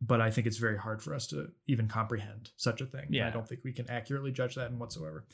But 0.00 0.20
I 0.20 0.30
think 0.30 0.46
it's 0.48 0.56
very 0.56 0.76
hard 0.76 1.00
for 1.02 1.14
us 1.14 1.26
to 1.28 1.50
even 1.68 1.86
comprehend 1.86 2.50
such 2.56 2.80
a 2.80 2.86
thing. 2.86 3.06
And 3.06 3.16
I 3.28 3.30
don't 3.30 3.48
think 3.48 3.60
we 3.62 3.72
can 3.72 3.88
accurately 3.88 4.32
judge 4.32 4.56
that 4.56 4.70
in 4.70 4.78
whatsoever. 4.78 5.24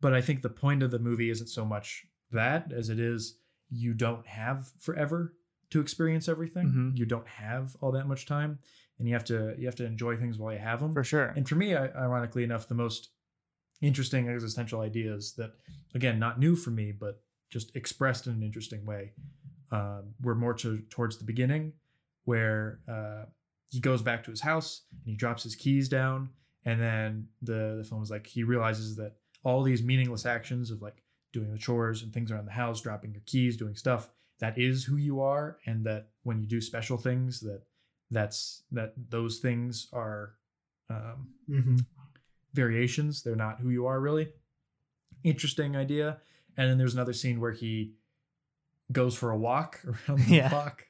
But 0.00 0.14
I 0.14 0.20
think 0.22 0.40
the 0.42 0.48
point 0.48 0.82
of 0.82 0.90
the 0.90 0.98
movie 0.98 1.28
isn't 1.30 1.48
so 1.48 1.64
much 1.64 2.06
that 2.32 2.72
as 2.72 2.88
it 2.88 2.98
is 2.98 3.36
you 3.70 3.92
don't 3.94 4.26
have 4.26 4.72
forever 4.78 5.34
to 5.70 5.80
experience 5.80 6.28
everything. 6.28 6.68
Mhm. 6.68 6.96
You 6.98 7.04
don't 7.04 7.26
have 7.28 7.76
all 7.80 7.92
that 7.92 8.06
much 8.06 8.26
time. 8.26 8.58
and 9.00 9.08
you 9.08 9.14
have 9.14 9.24
to 9.24 9.56
you 9.58 9.66
have 9.66 9.74
to 9.74 9.84
enjoy 9.84 10.16
things 10.16 10.38
while 10.38 10.52
you 10.52 10.58
have 10.60 10.78
them. 10.80 10.92
For 10.92 11.02
sure. 11.02 11.26
And 11.34 11.48
for 11.48 11.56
me, 11.56 11.74
I, 11.74 11.88
ironically 12.04 12.44
enough, 12.44 12.68
the 12.68 12.76
most 12.76 13.10
interesting 13.80 14.28
existential 14.28 14.80
ideas 14.82 15.34
that, 15.34 15.54
again, 15.94 16.20
not 16.20 16.38
new 16.38 16.54
for 16.54 16.70
me, 16.70 16.92
but 16.92 17.20
just 17.54 17.68
expressed 17.76 18.26
in 18.26 18.32
an 18.38 18.42
interesting 18.42 18.82
way, 18.84 19.12
um, 19.70 20.02
were 20.26 20.34
more 20.44 20.54
to, 20.62 20.82
towards 20.90 21.14
the 21.18 21.24
beginning, 21.32 21.72
where 22.24 22.80
uh, 22.88 23.24
he 23.70 23.78
goes 23.80 24.02
back 24.02 24.20
to 24.24 24.30
his 24.30 24.40
house 24.40 24.82
and 24.90 25.10
he 25.12 25.16
drops 25.16 25.42
his 25.44 25.54
keys 25.62 25.88
down, 25.88 26.28
and 26.64 26.80
then 26.80 27.28
the 27.42 27.60
the 27.78 27.84
film 27.88 28.02
is 28.02 28.10
like 28.10 28.26
he 28.26 28.42
realizes 28.54 28.96
that 28.96 29.12
all 29.44 29.62
these 29.62 29.82
meaningless 29.90 30.26
actions 30.26 30.70
of 30.72 30.82
like 30.82 30.98
doing 31.32 31.50
the 31.52 31.58
chores 31.66 32.02
and 32.02 32.12
things 32.12 32.30
around 32.32 32.46
the 32.46 32.60
house, 32.62 32.80
dropping 32.80 33.12
your 33.12 33.22
keys, 33.26 33.56
doing 33.56 33.76
stuff, 33.76 34.08
that 34.40 34.58
is 34.58 34.84
who 34.84 34.96
you 34.96 35.20
are, 35.20 35.58
and 35.66 35.84
that 35.86 36.08
when 36.24 36.40
you 36.40 36.46
do 36.46 36.60
special 36.60 36.98
things, 36.98 37.40
that 37.40 37.62
that's 38.10 38.64
that 38.72 38.92
those 39.10 39.38
things 39.38 39.88
are 39.92 40.34
um, 40.90 41.28
Mm-hmm. 41.48 41.76
variations. 42.52 43.22
They're 43.22 43.36
not 43.46 43.60
who 43.60 43.70
you 43.70 43.86
are 43.86 44.00
really. 44.00 44.28
Interesting 45.22 45.76
idea. 45.76 46.18
And 46.56 46.70
then 46.70 46.78
there's 46.78 46.94
another 46.94 47.12
scene 47.12 47.40
where 47.40 47.52
he 47.52 47.94
goes 48.92 49.14
for 49.16 49.30
a 49.30 49.36
walk 49.36 49.80
around 50.08 50.20
the 50.26 50.34
Yeah. 50.34 50.48
block. 50.48 50.86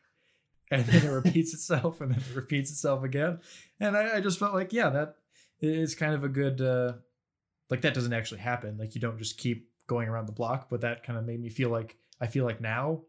And 0.71 0.85
then 0.87 1.04
it 1.04 1.09
repeats 1.11 1.54
itself 1.54 2.00
and 2.00 2.11
then 2.12 2.18
it 2.18 2.35
repeats 2.35 2.71
itself 2.71 3.04
again. 3.04 3.38
And 3.80 3.97
I, 3.97 4.16
I 4.16 4.21
just 4.21 4.38
felt 4.38 4.54
like, 4.54 4.73
yeah, 4.73 4.88
that 4.90 5.16
is 5.61 5.94
kind 5.94 6.14
of 6.14 6.25
a 6.25 6.28
good 6.28 6.61
uh 6.61 6.94
like 7.71 7.83
that 7.83 7.94
doesn't 7.94 8.12
actually 8.12 8.40
happen. 8.40 8.76
Like 8.78 8.94
you 8.94 9.00
don't 9.00 9.18
just 9.18 9.38
keep 9.38 9.71
going 9.87 10.09
around 10.09 10.26
the 10.26 10.33
block, 10.33 10.68
but 10.71 10.80
that 10.83 11.02
kind 11.04 11.18
of 11.18 11.25
made 11.25 11.40
me 11.40 11.49
feel 11.50 11.71
like 11.71 11.97
I 12.21 12.26
feel 12.26 12.44
like 12.44 12.61
now. 12.61 13.02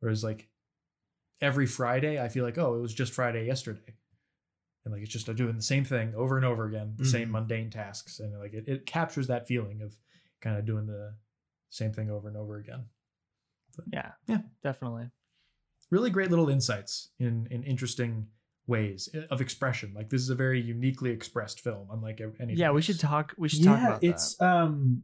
Whereas 0.00 0.22
like 0.22 0.48
every 1.40 1.66
Friday, 1.66 2.22
I 2.22 2.28
feel 2.28 2.44
like, 2.44 2.58
oh, 2.58 2.74
it 2.76 2.80
was 2.80 2.94
just 2.94 3.12
Friday 3.12 3.46
yesterday 3.46 3.94
and 4.84 4.94
like 4.94 5.02
it's 5.02 5.12
just 5.12 5.34
doing 5.34 5.56
the 5.56 5.62
same 5.62 5.84
thing 5.84 6.14
over 6.14 6.36
and 6.36 6.46
over 6.46 6.64
again 6.66 6.94
the 6.96 7.04
same 7.04 7.28
Mhm. 7.28 7.32
mundane 7.32 7.70
tasks 7.70 8.20
and 8.20 8.38
like 8.38 8.52
it, 8.54 8.68
it 8.68 8.86
captures 8.86 9.26
that 9.26 9.48
feeling 9.48 9.82
of 9.82 9.96
kind 10.40 10.56
of 10.56 10.64
doing 10.64 10.86
the 10.86 11.14
same 11.70 11.92
thing 11.92 12.10
over 12.10 12.28
and 12.28 12.36
over 12.36 12.56
again 12.58 12.84
Yeah. 13.92 14.12
Yeah. 14.26 14.38
Definitely. 14.62 15.10
really 15.90 16.10
great 16.10 16.30
little 16.30 16.48
insights 16.48 17.10
in 17.18 17.46
in 17.50 17.62
interesting 17.62 18.26
ways 18.66 19.08
eh, 19.14 19.22
of 19.30 19.40
expression 19.40 19.92
like 19.94 20.10
this 20.10 20.20
is 20.20 20.28
a 20.30 20.34
very 20.34 20.60
uniquely 20.60 21.10
expressed 21.10 21.60
film 21.60 21.88
unlike 21.90 22.20
anything 22.20 22.58
Yeah, 22.58 22.72
we 22.72 22.82
should 22.82 23.00
talk 23.00 23.34
we 23.38 23.48
should 23.48 23.64
talk 23.64 23.78
yeah 23.80 23.88
about 23.88 24.04
it's 24.04 24.40
um 24.40 25.02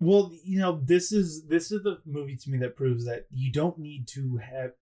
well 0.00 0.32
you 0.44 0.58
know 0.58 0.80
this 0.82 1.12
is 1.12 1.46
this 1.46 1.70
is 1.70 1.82
the 1.82 1.98
movie 2.06 2.36
to 2.36 2.50
me 2.50 2.58
that 2.58 2.74
proves 2.76 3.04
that 3.04 3.26
you 3.30 3.52
don't 3.52 3.78
need 3.78 4.08
to 4.08 4.38
have 4.38 4.72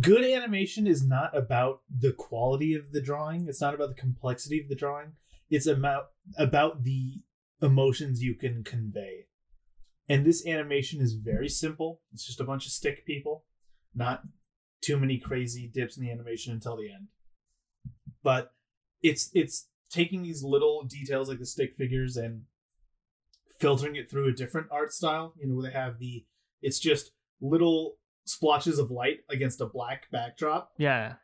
good 0.00 0.24
animation 0.24 0.86
is 0.86 1.06
not 1.06 1.34
about 1.36 1.80
the 2.04 2.12
quality 2.12 2.74
of 2.74 2.92
the 2.92 3.00
drawing 3.00 3.46
it's 3.48 3.60
not 3.60 3.74
about 3.74 3.88
the 3.88 3.94
complexity 4.00 4.60
of 4.60 4.68
the 4.68 4.74
drawing 4.74 5.12
it's 5.50 5.66
about 5.66 6.08
about 6.36 6.82
the 6.84 7.22
emotions 7.62 8.22
you 8.22 8.34
can 8.34 8.62
convey 8.64 9.24
and 10.08 10.24
this 10.24 10.46
animation 10.46 11.00
is 11.00 11.14
very 11.14 11.48
simple. 11.48 12.00
It's 12.12 12.26
just 12.26 12.40
a 12.40 12.44
bunch 12.44 12.66
of 12.66 12.72
stick 12.72 13.04
people. 13.04 13.44
Not 13.94 14.22
too 14.80 14.98
many 14.98 15.18
crazy 15.18 15.70
dips 15.72 15.96
in 15.96 16.04
the 16.04 16.10
animation 16.10 16.52
until 16.52 16.76
the 16.76 16.90
end. 16.90 17.08
But 18.22 18.52
it's 19.02 19.30
it's 19.34 19.68
taking 19.90 20.22
these 20.22 20.42
little 20.42 20.82
details 20.84 21.28
like 21.28 21.38
the 21.38 21.46
stick 21.46 21.74
figures 21.76 22.16
and 22.16 22.42
filtering 23.58 23.96
it 23.96 24.10
through 24.10 24.28
a 24.28 24.32
different 24.32 24.68
art 24.70 24.92
style 24.92 25.34
you 25.40 25.48
know 25.48 25.54
where 25.54 25.68
they 25.68 25.76
have 25.76 25.98
the 25.98 26.24
it's 26.62 26.78
just 26.78 27.10
little 27.40 27.96
splotches 28.24 28.78
of 28.78 28.90
light 28.90 29.20
against 29.30 29.60
a 29.60 29.66
black 29.66 30.10
backdrop. 30.12 30.72
Yeah. 30.78 31.14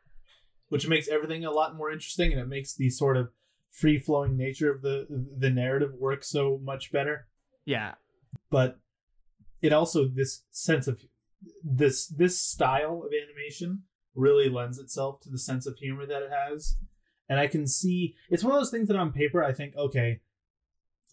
which 0.69 0.87
makes 0.87 1.07
everything 1.07 1.45
a 1.45 1.51
lot 1.51 1.75
more 1.75 1.91
interesting 1.91 2.31
and 2.31 2.41
it 2.41 2.47
makes 2.47 2.73
the 2.73 2.89
sort 2.89 3.17
of 3.17 3.29
free 3.71 3.99
flowing 3.99 4.35
nature 4.37 4.71
of 4.71 4.81
the 4.81 5.05
the 5.37 5.49
narrative 5.49 5.93
work 5.93 6.23
so 6.23 6.59
much 6.63 6.91
better. 6.91 7.27
Yeah. 7.65 7.95
But 8.49 8.79
it 9.61 9.73
also 9.73 10.07
this 10.07 10.43
sense 10.51 10.87
of 10.87 10.99
this 11.63 12.07
this 12.07 12.39
style 12.39 13.03
of 13.05 13.11
animation 13.13 13.83
really 14.15 14.49
lends 14.49 14.79
itself 14.79 15.19
to 15.21 15.29
the 15.29 15.37
sense 15.37 15.65
of 15.65 15.77
humor 15.77 16.05
that 16.05 16.21
it 16.21 16.31
has. 16.31 16.77
And 17.27 17.39
i 17.39 17.47
can 17.47 17.65
see 17.65 18.15
it's 18.29 18.43
one 18.43 18.53
of 18.53 18.59
those 18.59 18.69
things 18.69 18.87
that 18.87 18.97
on 18.97 19.11
paper 19.11 19.43
i 19.43 19.51
think 19.51 19.75
okay 19.75 20.19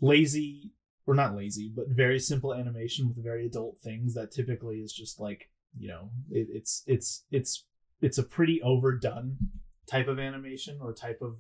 lazy 0.03 0.73
or 1.07 1.15
not 1.15 1.35
lazy 1.35 1.73
but 1.75 1.89
very 1.89 2.19
simple 2.19 2.53
animation 2.53 3.09
with 3.09 3.25
very 3.25 3.47
adult 3.47 3.79
things 3.79 4.13
that 4.13 4.31
typically 4.31 4.81
is 4.81 4.93
just 4.93 5.19
like 5.19 5.49
you 5.75 5.89
know 5.89 6.11
it, 6.31 6.49
it's 6.51 6.83
it's 6.87 7.25
it's 7.31 7.65
it's 8.03 8.19
a 8.19 8.23
pretty 8.23 8.61
overdone 8.63 9.39
type 9.87 10.09
of 10.09 10.19
animation 10.19 10.79
or 10.83 10.93
type 10.93 11.21
of 11.23 11.37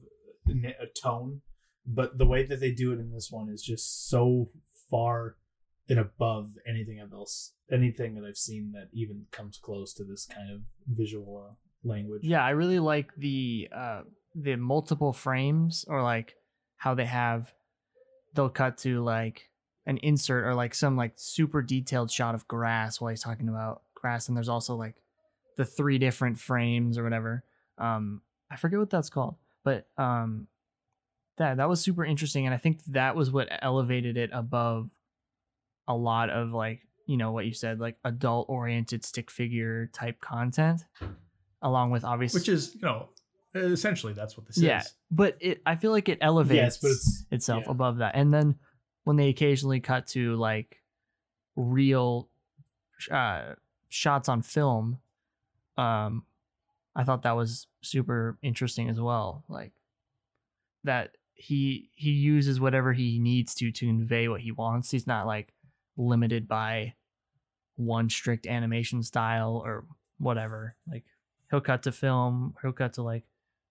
uh, 0.48 0.50
n- 0.50 0.74
a 0.80 0.86
tone. 0.86 1.42
But 1.84 2.16
the 2.16 2.26
way 2.26 2.44
that 2.44 2.60
they 2.60 2.70
do 2.70 2.92
it 2.92 3.00
in 3.00 3.10
this 3.10 3.28
one 3.30 3.48
is 3.48 3.62
just 3.62 4.08
so 4.08 4.48
far 4.90 5.36
and 5.92 6.00
above 6.00 6.48
anything 6.66 6.98
else 6.98 7.52
anything 7.70 8.14
that 8.14 8.24
i've 8.24 8.36
seen 8.36 8.72
that 8.72 8.88
even 8.94 9.26
comes 9.30 9.58
close 9.58 9.92
to 9.92 10.04
this 10.04 10.24
kind 10.24 10.50
of 10.50 10.60
visual 10.88 11.46
uh, 11.46 11.54
language 11.84 12.22
Yeah, 12.24 12.44
I 12.44 12.50
really 12.50 12.78
like 12.78 13.14
the 13.16 13.68
uh 13.74 14.02
the 14.34 14.56
multiple 14.56 15.12
frames 15.12 15.84
or 15.86 16.02
like 16.02 16.36
how 16.76 16.94
they 16.94 17.04
have 17.04 17.52
they'll 18.34 18.48
cut 18.48 18.78
to 18.78 19.02
like 19.02 19.50
an 19.84 19.98
insert 19.98 20.44
or 20.46 20.54
like 20.54 20.74
some 20.74 20.96
like 20.96 21.12
super 21.16 21.60
detailed 21.60 22.10
shot 22.10 22.34
of 22.34 22.48
grass 22.48 23.00
while 23.00 23.10
he's 23.10 23.22
talking 23.22 23.48
about 23.48 23.82
grass 23.94 24.28
and 24.28 24.36
there's 24.36 24.48
also 24.48 24.74
like 24.76 24.94
the 25.56 25.64
three 25.64 25.98
different 25.98 26.38
frames 26.38 26.96
or 26.96 27.04
whatever. 27.04 27.44
Um 27.78 28.22
I 28.50 28.56
forget 28.56 28.78
what 28.78 28.90
that's 28.90 29.10
called, 29.10 29.36
but 29.64 29.86
um 29.98 30.46
that 31.36 31.56
that 31.58 31.68
was 31.68 31.80
super 31.80 32.04
interesting 32.04 32.46
and 32.46 32.54
I 32.54 32.58
think 32.58 32.82
that 32.86 33.16
was 33.16 33.30
what 33.30 33.48
elevated 33.60 34.16
it 34.16 34.30
above 34.32 34.88
a 35.88 35.94
lot 35.94 36.30
of 36.30 36.52
like, 36.52 36.80
you 37.06 37.16
know, 37.16 37.32
what 37.32 37.46
you 37.46 37.52
said 37.54 37.80
like 37.80 37.96
adult 38.04 38.48
oriented 38.48 39.04
stick 39.04 39.30
figure 39.30 39.90
type 39.92 40.20
content 40.20 40.82
along 41.62 41.90
with 41.90 42.04
obviously 42.04 42.40
which 42.40 42.48
is 42.48 42.74
you 42.74 42.80
know 42.82 43.08
essentially 43.54 44.12
that's 44.12 44.36
what 44.36 44.46
this 44.46 44.58
yeah, 44.58 44.80
is 44.80 44.94
but 45.10 45.36
it 45.40 45.60
I 45.66 45.76
feel 45.76 45.92
like 45.92 46.08
it 46.08 46.18
elevates 46.20 46.78
yes 46.82 46.84
it's 46.84 47.24
itself 47.30 47.64
yeah. 47.66 47.72
above 47.72 47.98
that. 47.98 48.14
And 48.14 48.32
then 48.32 48.56
when 49.04 49.16
they 49.16 49.28
occasionally 49.28 49.80
cut 49.80 50.06
to 50.08 50.36
like 50.36 50.80
real 51.56 52.28
uh, 53.10 53.54
shots 53.88 54.28
on 54.28 54.42
film, 54.42 54.98
um, 55.76 56.24
I 56.94 57.04
thought 57.04 57.22
that 57.22 57.36
was 57.36 57.66
super 57.82 58.38
interesting 58.42 58.88
as 58.88 59.00
well. 59.00 59.44
Like 59.48 59.72
that 60.84 61.10
he 61.34 61.90
he 61.94 62.10
uses 62.10 62.60
whatever 62.60 62.92
he 62.92 63.18
needs 63.18 63.54
to 63.56 63.70
to 63.70 63.86
convey 63.86 64.28
what 64.28 64.40
he 64.40 64.52
wants. 64.52 64.90
He's 64.90 65.06
not 65.06 65.26
like 65.26 65.52
limited 66.06 66.48
by 66.48 66.94
one 67.76 68.10
strict 68.10 68.46
animation 68.46 69.02
style 69.02 69.62
or 69.64 69.84
whatever. 70.18 70.76
Like 70.90 71.04
he'll 71.50 71.60
cut 71.60 71.82
to 71.84 71.92
film, 71.92 72.54
he'll 72.62 72.72
cut 72.72 72.94
to 72.94 73.02
like 73.02 73.24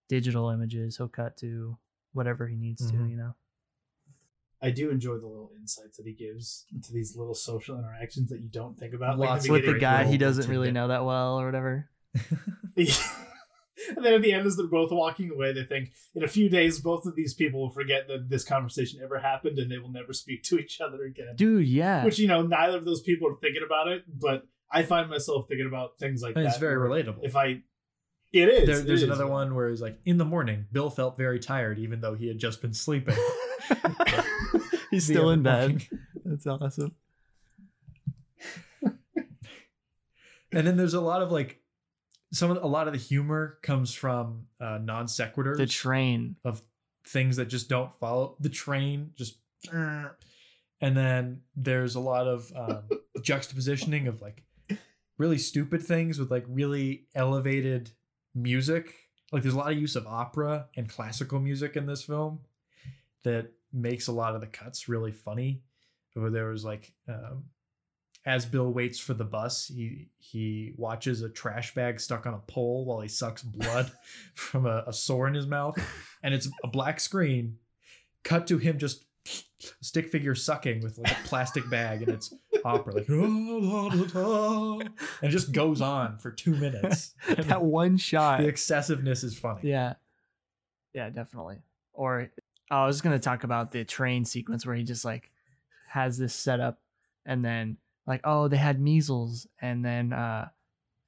digital 0.09 0.49
images, 0.49 0.97
he'll 0.97 1.07
cut 1.07 1.37
to 1.37 1.77
whatever 2.13 2.47
he 2.47 2.55
needs 2.55 2.85
to, 2.91 2.97
Mhm. 2.97 3.09
you 3.09 3.17
know. 3.17 3.35
i 4.63 4.69
do 4.69 4.91
enjoy 4.91 5.17
the 5.17 5.25
little 5.25 5.51
insights 5.59 5.97
that 5.97 6.05
he 6.05 6.13
gives 6.13 6.67
into 6.71 6.93
these 6.93 7.15
little 7.17 7.33
social 7.33 7.79
interactions 7.79 8.29
that 8.29 8.41
you 8.41 8.47
don't 8.49 8.77
think 8.77 8.93
about 8.93 9.17
Lots 9.17 9.47
like 9.49 9.63
With 9.63 9.65
the 9.65 9.79
guy 9.79 10.03
he 10.05 10.17
doesn't 10.19 10.47
really 10.47 10.71
know 10.71 10.89
that 10.89 11.03
well 11.03 11.39
or 11.39 11.45
whatever. 11.47 11.89
and 13.95 14.05
then 14.05 14.13
at 14.13 14.21
the 14.21 14.33
end, 14.33 14.45
as 14.45 14.57
they're 14.57 14.67
both 14.67 14.91
walking 14.91 15.29
away, 15.31 15.53
they 15.53 15.63
think 15.63 15.91
in 16.15 16.23
a 16.23 16.27
few 16.27 16.49
days, 16.49 16.79
both 16.79 17.05
of 17.05 17.15
these 17.15 17.33
people 17.33 17.61
will 17.61 17.69
forget 17.69 18.07
that 18.07 18.29
this 18.29 18.43
conversation 18.43 18.99
ever 19.03 19.19
happened 19.19 19.57
and 19.59 19.71
they 19.71 19.77
will 19.77 19.91
never 19.91 20.13
speak 20.13 20.43
to 20.43 20.57
each 20.59 20.81
other 20.81 21.03
again. 21.03 21.35
Dude, 21.35 21.67
yeah. 21.67 22.03
Which, 22.05 22.19
you 22.19 22.27
know, 22.27 22.41
neither 22.41 22.77
of 22.77 22.85
those 22.85 23.01
people 23.01 23.27
are 23.29 23.35
thinking 23.35 23.63
about 23.65 23.87
it, 23.87 24.03
but 24.07 24.43
I 24.71 24.83
find 24.83 25.09
myself 25.09 25.47
thinking 25.47 25.67
about 25.67 25.97
things 25.99 26.21
like 26.21 26.35
and 26.35 26.45
that. 26.45 26.49
it's 26.49 26.57
very 26.57 26.77
relatable 26.77 27.19
If 27.23 27.35
I. 27.35 27.61
It 28.33 28.47
is. 28.47 28.65
there, 28.65 28.79
it 28.79 28.87
there's 28.87 29.01
is. 29.03 29.09
another 29.09 29.27
one 29.27 29.53
where 29.55 29.67
it's 29.67 29.81
like 29.81 29.99
in 30.05 30.17
the 30.17 30.23
morning 30.23 30.65
bill 30.71 30.89
felt 30.89 31.17
very 31.17 31.37
tired 31.37 31.77
even 31.79 31.99
though 31.99 32.13
he 32.15 32.29
had 32.29 32.37
just 32.37 32.61
been 32.61 32.73
sleeping 32.73 33.17
He's 34.89 35.03
still 35.07 35.31
in 35.31 35.43
bed. 35.43 35.69
morning. 35.69 35.87
That's 36.23 36.47
awesome. 36.47 36.95
and 40.53 40.65
then 40.67 40.77
there's 40.77 40.93
a 40.93 41.01
lot 41.01 41.21
of 41.21 41.31
like 41.31 41.60
some 42.33 42.49
of 42.49 42.57
the, 42.57 42.65
a 42.65 42.67
lot 42.67 42.87
of 42.87 42.93
the 42.93 42.99
humor 42.99 43.57
comes 43.61 43.93
from 43.93 44.47
uh, 44.59 44.79
non 44.81 45.05
sequiturs 45.07 45.57
The 45.57 45.65
train. 45.65 46.35
of 46.45 46.61
things 47.07 47.35
that 47.37 47.45
just 47.45 47.67
don't 47.67 47.93
follow 47.95 48.35
the 48.39 48.49
train 48.49 49.11
just 49.15 49.37
and 49.71 50.15
then 50.81 51.41
there's 51.55 51.95
a 51.95 51.99
lot 51.99 52.27
of 52.27 52.51
um, 52.55 52.83
juxtapositioning 53.19 54.07
of 54.07 54.21
like 54.21 54.43
really 55.17 55.37
stupid 55.37 55.81
things 55.81 56.19
with 56.19 56.29
like 56.31 56.45
really 56.47 57.05
elevated 57.15 57.91
music 58.35 58.93
like 59.31 59.41
there's 59.41 59.53
a 59.55 59.57
lot 59.57 59.71
of 59.71 59.79
use 59.79 59.95
of 59.95 60.05
opera 60.07 60.67
and 60.77 60.87
classical 60.89 61.39
music 61.39 61.75
in 61.75 61.85
this 61.85 62.03
film 62.03 62.39
that 63.23 63.51
makes 63.73 64.07
a 64.07 64.11
lot 64.11 64.35
of 64.35 64.41
the 64.41 64.47
cuts 64.47 64.87
really 64.87 65.11
funny 65.11 65.61
where 66.13 66.29
there 66.29 66.49
was 66.49 66.63
like 66.65 66.93
um, 67.07 67.43
as 68.25 68.45
Bill 68.45 68.71
waits 68.71 68.99
for 68.99 69.13
the 69.13 69.23
bus, 69.23 69.67
he 69.67 70.09
he 70.17 70.73
watches 70.77 71.21
a 71.21 71.29
trash 71.29 71.73
bag 71.73 71.99
stuck 71.99 72.25
on 72.25 72.33
a 72.33 72.39
pole 72.39 72.85
while 72.85 73.01
he 73.01 73.07
sucks 73.07 73.41
blood 73.41 73.91
from 74.35 74.65
a, 74.65 74.83
a 74.87 74.93
sore 74.93 75.27
in 75.27 75.33
his 75.33 75.47
mouth, 75.47 75.77
and 76.21 76.33
it's 76.33 76.49
a 76.63 76.67
black 76.67 76.99
screen. 76.99 77.57
Cut 78.23 78.45
to 78.47 78.59
him 78.59 78.77
just 78.77 79.05
stick 79.81 80.09
figure 80.09 80.35
sucking 80.35 80.81
with 80.81 80.97
like 80.99 81.11
a 81.11 81.27
plastic 81.27 81.67
bag, 81.69 82.03
and 82.03 82.11
it's 82.11 82.33
opera 82.63 82.93
like 82.93 83.09
and 83.09 84.93
it 85.23 85.29
just 85.29 85.51
goes 85.51 85.81
on 85.81 86.17
for 86.19 86.31
two 86.31 86.55
minutes. 86.55 87.15
that 87.27 87.63
one 87.63 87.97
shot. 87.97 88.39
The 88.41 88.47
excessiveness 88.47 89.23
is 89.23 89.37
funny. 89.37 89.69
Yeah. 89.69 89.93
Yeah, 90.93 91.09
definitely. 91.09 91.57
Or 91.93 92.29
oh, 92.69 92.75
I 92.75 92.85
was 92.85 93.01
gonna 93.01 93.19
talk 93.19 93.43
about 93.43 93.71
the 93.71 93.83
train 93.83 94.25
sequence 94.25 94.65
where 94.65 94.75
he 94.75 94.83
just 94.83 95.05
like 95.05 95.31
has 95.87 96.17
this 96.17 96.33
setup 96.33 96.79
and 97.25 97.43
then 97.43 97.77
like, 98.07 98.21
oh, 98.23 98.47
they 98.47 98.57
had 98.57 98.79
measles 98.79 99.47
and 99.61 99.83
then 99.85 100.13
uh 100.13 100.49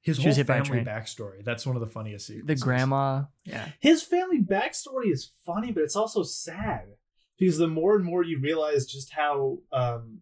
His 0.02 0.16
She 0.16 0.22
whole 0.22 0.28
was 0.30 0.36
hit 0.36 0.46
by 0.46 0.58
a 0.58 0.64
family 0.64 0.84
backstory. 0.84 1.44
That's 1.44 1.66
one 1.66 1.76
of 1.76 1.80
the 1.80 1.88
funniest 1.88 2.30
the 2.44 2.56
grandma. 2.56 3.24
Yeah. 3.44 3.68
His 3.80 4.02
family 4.02 4.40
backstory 4.40 5.10
is 5.12 5.30
funny, 5.44 5.72
but 5.72 5.82
it's 5.82 5.96
also 5.96 6.22
sad 6.22 6.96
because 7.38 7.58
the 7.58 7.68
more 7.68 7.96
and 7.96 8.04
more 8.04 8.22
you 8.22 8.38
realize 8.40 8.86
just 8.86 9.12
how 9.12 9.58
um, 9.72 10.20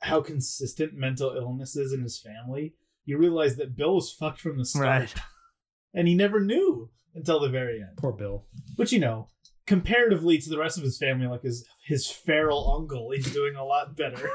how 0.00 0.20
consistent 0.20 0.94
mental 0.94 1.30
illness 1.36 1.76
is 1.76 1.92
in 1.92 2.02
his 2.02 2.18
family, 2.18 2.74
you 3.04 3.16
realize 3.18 3.56
that 3.56 3.76
Bill 3.76 3.94
was 3.94 4.10
fucked 4.12 4.40
from 4.40 4.58
the 4.58 4.64
start, 4.64 4.84
Right. 4.86 5.14
and 5.94 6.08
he 6.08 6.14
never 6.14 6.40
knew 6.40 6.90
until 7.14 7.38
the 7.38 7.48
very 7.48 7.80
end. 7.80 7.96
Poor 7.98 8.12
Bill. 8.12 8.46
But 8.76 8.90
you 8.90 8.98
know, 8.98 9.28
comparatively 9.66 10.38
to 10.38 10.50
the 10.50 10.58
rest 10.58 10.76
of 10.78 10.82
his 10.84 10.98
family, 10.98 11.26
like 11.26 11.42
his 11.42 11.64
his 11.84 12.10
feral 12.10 12.76
uncle, 12.80 13.10
he's 13.12 13.32
doing 13.32 13.54
a 13.54 13.64
lot 13.64 13.96
better. 13.96 14.30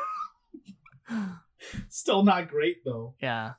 Still 1.89 2.23
not 2.23 2.49
great 2.49 2.77
though. 2.85 3.15
Yeah. 3.21 3.53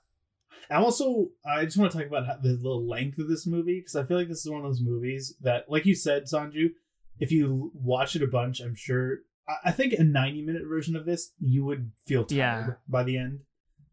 I'm 0.71 0.83
also 0.85 1.29
I 1.47 1.65
just 1.65 1.79
want 1.79 1.93
to 1.93 1.99
talk 1.99 2.07
about 2.07 2.27
how, 2.27 2.37
the, 2.43 2.57
the 2.57 2.69
length 2.69 3.19
of 3.19 3.29
this 3.29 3.47
movie 3.47 3.81
because 3.81 3.97
I 3.97 4.05
feel 4.05 4.19
like 4.19 4.29
this 4.29 4.45
is 4.45 4.51
one 4.51 4.61
of 4.61 4.67
those 4.67 4.83
movies 4.83 5.35
that, 5.41 5.71
like 5.71 5.87
you 5.87 5.95
said, 5.95 6.25
Sanju, 6.25 6.71
if 7.19 7.31
you 7.33 7.71
watch 7.75 8.15
it 8.17 8.23
a 8.23 8.27
bunch, 8.27 8.61
I'm 8.61 8.75
sure. 8.75 9.19
I, 9.49 9.69
I 9.71 9.73
think 9.73 9.93
a 9.95 10.05
90 10.05 10.43
minute 10.43 10.63
version 10.69 10.95
of 10.97 11.07
this 11.07 11.33
you 11.41 11.65
would 11.65 11.93
feel 12.07 12.25
tired 12.25 12.37
Yeah. 12.37 12.67
by 12.89 13.03
the 13.05 13.17
end 13.17 13.41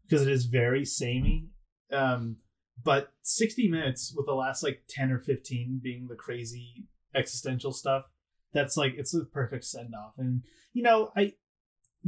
because 0.08 0.22
it 0.26 0.30
is 0.32 0.46
very 0.46 0.84
samey. 0.84 1.48
Um, 1.92 2.36
but 2.82 3.12
60 3.22 3.68
minutes 3.68 4.12
with 4.16 4.26
the 4.26 4.34
last 4.34 4.62
like 4.62 4.82
10 4.88 5.10
or 5.10 5.18
15 5.18 5.80
being 5.82 6.08
the 6.08 6.14
crazy 6.16 6.86
existential 7.14 7.72
stuff. 7.72 8.04
That's 8.52 8.76
like 8.76 8.94
it's 8.96 9.12
the 9.12 9.24
perfect 9.24 9.64
send 9.64 9.94
off, 9.94 10.14
and 10.18 10.42
you 10.72 10.82
know 10.82 11.10
I 11.16 11.34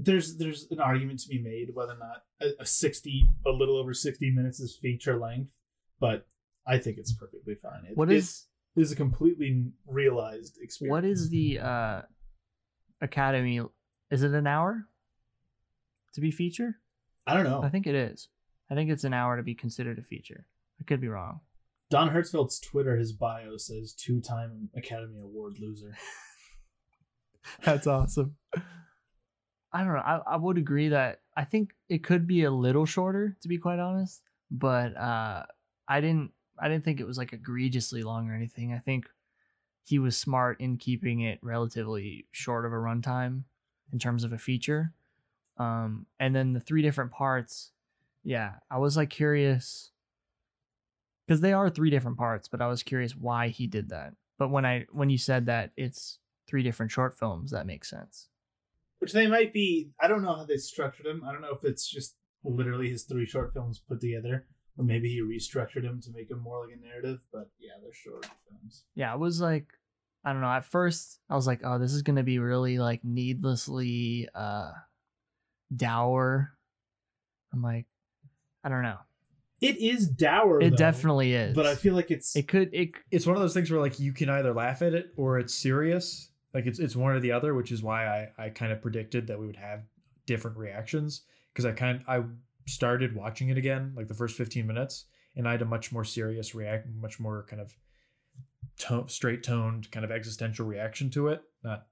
there's 0.00 0.36
there's 0.36 0.68
an 0.70 0.78
argument 0.80 1.18
to 1.18 1.28
be 1.28 1.40
made 1.42 1.70
whether 1.74 1.92
or 1.92 1.98
not 1.98 2.22
a, 2.40 2.62
a 2.62 2.66
60 2.66 3.22
a 3.46 3.50
little 3.50 3.76
over 3.76 3.92
60 3.92 4.30
minutes 4.30 4.60
is 4.60 4.76
feature 4.76 5.18
length 5.18 5.50
but 5.98 6.26
i 6.66 6.78
think 6.78 6.98
it's 6.98 7.12
perfectly 7.12 7.56
fine 7.56 7.84
it, 7.90 7.96
What 7.96 8.10
is 8.12 8.46
is 8.76 8.92
a 8.92 8.96
completely 8.96 9.72
realized 9.88 10.56
experience 10.62 10.92
what 10.92 11.04
is 11.04 11.30
the 11.30 11.58
uh 11.58 12.02
Academy 13.00 13.60
is 14.10 14.22
it 14.22 14.32
an 14.32 14.46
hour 14.46 14.86
to 16.14 16.20
be 16.20 16.30
feature? 16.30 16.76
i 17.26 17.34
don't 17.34 17.44
know 17.44 17.62
I 17.62 17.68
think 17.68 17.86
it 17.86 17.94
is. 17.94 18.28
I 18.70 18.74
think 18.74 18.90
it's 18.90 19.04
an 19.04 19.14
hour 19.14 19.36
to 19.36 19.42
be 19.42 19.54
considered 19.54 19.98
a 19.98 20.02
feature. 20.02 20.46
I 20.80 20.84
could 20.84 21.00
be 21.00 21.08
wrong. 21.08 21.40
don 21.90 22.10
hertzfeldt's 22.10 22.60
twitter 22.60 22.96
his 22.96 23.12
bio 23.12 23.56
says 23.56 23.92
two-time 23.94 24.68
academy 24.76 25.20
award 25.20 25.54
loser 25.60 25.96
That's 27.64 27.86
awesome. 27.86 28.36
I 29.72 29.84
don't 29.84 29.94
know. 29.94 30.00
I, 30.00 30.20
I 30.26 30.36
would 30.36 30.58
agree 30.58 30.88
that 30.88 31.20
I 31.36 31.44
think 31.44 31.74
it 31.88 32.02
could 32.02 32.26
be 32.26 32.44
a 32.44 32.50
little 32.50 32.86
shorter, 32.86 33.36
to 33.42 33.48
be 33.48 33.58
quite 33.58 33.78
honest. 33.78 34.22
But 34.50 34.96
uh, 34.96 35.44
I 35.86 36.00
didn't. 36.00 36.32
I 36.58 36.68
didn't 36.68 36.84
think 36.84 37.00
it 37.00 37.06
was 37.06 37.18
like 37.18 37.32
egregiously 37.32 38.02
long 38.02 38.28
or 38.28 38.34
anything. 38.34 38.72
I 38.72 38.78
think 38.78 39.08
he 39.84 39.98
was 39.98 40.16
smart 40.16 40.60
in 40.60 40.76
keeping 40.76 41.20
it 41.20 41.38
relatively 41.42 42.26
short 42.32 42.66
of 42.66 42.72
a 42.72 42.76
runtime 42.76 43.44
in 43.92 43.98
terms 43.98 44.24
of 44.24 44.32
a 44.32 44.38
feature. 44.38 44.92
Um, 45.56 46.06
and 46.18 46.34
then 46.34 46.52
the 46.52 46.60
three 46.60 46.82
different 46.82 47.10
parts, 47.12 47.72
yeah, 48.24 48.54
I 48.70 48.78
was 48.78 48.96
like 48.96 49.10
curious 49.10 49.92
because 51.26 51.40
they 51.40 51.52
are 51.52 51.70
three 51.70 51.90
different 51.90 52.18
parts, 52.18 52.48
but 52.48 52.60
I 52.60 52.68
was 52.68 52.82
curious 52.82 53.14
why 53.14 53.48
he 53.48 53.66
did 53.66 53.90
that. 53.90 54.14
But 54.38 54.48
when 54.50 54.64
I 54.64 54.86
when 54.92 55.10
you 55.10 55.18
said 55.18 55.46
that 55.46 55.72
it's 55.76 56.18
three 56.46 56.62
different 56.62 56.90
short 56.92 57.18
films, 57.18 57.50
that 57.50 57.66
makes 57.66 57.90
sense. 57.90 58.28
Which 59.00 59.12
they 59.12 59.26
might 59.26 59.52
be 59.52 59.90
i 60.00 60.06
don't 60.08 60.22
know 60.22 60.34
how 60.34 60.44
they 60.44 60.56
structured 60.56 61.06
him 61.06 61.22
i 61.26 61.32
don't 61.32 61.40
know 61.42 61.52
if 61.54 61.64
it's 61.64 61.88
just 61.88 62.16
literally 62.44 62.88
his 62.88 63.04
three 63.04 63.26
short 63.26 63.52
films 63.52 63.80
put 63.88 64.00
together 64.00 64.46
or 64.76 64.84
maybe 64.84 65.08
he 65.08 65.20
restructured 65.20 65.82
them 65.82 66.00
to 66.00 66.10
make 66.12 66.28
them 66.28 66.40
more 66.40 66.64
like 66.66 66.76
a 66.76 66.80
narrative 66.86 67.20
but 67.32 67.50
yeah 67.58 67.72
they're 67.82 67.92
short 67.92 68.26
films 68.48 68.84
Yeah, 68.94 69.12
I 69.12 69.16
was 69.16 69.40
like, 69.40 69.66
I 70.24 70.32
don't 70.32 70.40
know. 70.40 70.48
At 70.50 70.64
first, 70.64 71.18
I 71.30 71.34
was 71.36 71.46
like, 71.46 71.60
oh, 71.64 71.78
this 71.78 71.92
is 71.92 72.02
gonna 72.02 72.22
be 72.22 72.38
really 72.38 72.78
like 72.78 73.00
needlessly 73.04 74.28
uh 74.34 74.70
dour. 75.74 76.52
I'm 77.52 77.62
like, 77.62 77.86
I 78.64 78.68
don't 78.68 78.82
know. 78.82 78.98
it 79.60 79.76
is 79.78 80.08
dour 80.08 80.60
It 80.60 80.70
though, 80.70 80.76
definitely 80.76 81.32
is. 81.34 81.54
but 81.54 81.66
i 81.66 81.74
feel 81.74 81.94
like 81.94 82.10
it's 82.10 82.36
it 82.36 82.46
could 82.46 82.70
it 82.72 82.90
It's 83.10 83.26
one 83.26 83.36
of 83.36 83.42
those 83.42 83.54
things 83.54 83.70
where 83.70 83.80
like 83.80 83.98
you 83.98 84.12
can 84.12 84.28
either 84.28 84.52
laugh 84.54 84.82
at 84.82 84.94
it 84.94 85.12
or 85.16 85.38
it's 85.38 85.54
serious. 85.54 86.30
Like 86.54 86.66
it's 86.66 86.78
it's 86.78 86.96
one 86.96 87.12
or 87.12 87.20
the 87.20 87.32
other, 87.32 87.54
which 87.54 87.72
is 87.72 87.82
why 87.82 88.06
I 88.06 88.46
I 88.46 88.48
kind 88.50 88.72
of 88.72 88.82
predicted 88.82 89.26
that 89.26 89.38
we 89.38 89.46
would 89.46 89.56
have 89.56 89.82
different 90.26 90.56
reactions 90.56 91.22
because 91.52 91.64
I 91.64 91.72
kind 91.72 92.00
of, 92.00 92.08
I 92.08 92.24
started 92.66 93.14
watching 93.14 93.48
it 93.48 93.56
again 93.56 93.92
like 93.96 94.08
the 94.08 94.14
first 94.14 94.36
15 94.36 94.66
minutes 94.66 95.06
and 95.36 95.48
I 95.48 95.52
had 95.52 95.62
a 95.62 95.66
much 95.66 95.90
more 95.90 96.04
serious 96.04 96.54
react 96.54 96.86
much 97.00 97.18
more 97.18 97.46
kind 97.48 97.62
of 97.62 97.74
tone, 98.78 99.08
straight 99.08 99.42
toned 99.42 99.90
kind 99.90 100.04
of 100.04 100.10
existential 100.10 100.66
reaction 100.66 101.10
to 101.10 101.28
it, 101.28 101.42
not 101.62 101.86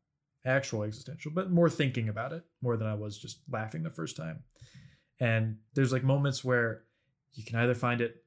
actual 0.45 0.85
existential, 0.85 1.33
but 1.35 1.51
more 1.51 1.69
thinking 1.69 2.09
about 2.09 2.33
it 2.33 2.45
more 2.63 2.77
than 2.77 2.87
I 2.87 2.95
was 2.95 3.19
just 3.19 3.41
laughing 3.51 3.83
the 3.83 3.91
first 3.91 4.17
time. 4.17 4.45
And 5.19 5.57
there's 5.75 5.93
like 5.93 6.05
moments 6.05 6.45
where 6.45 6.85
you 7.35 7.45
can 7.45 7.57
either 7.57 7.75
find 7.75 8.01
it 8.01 8.23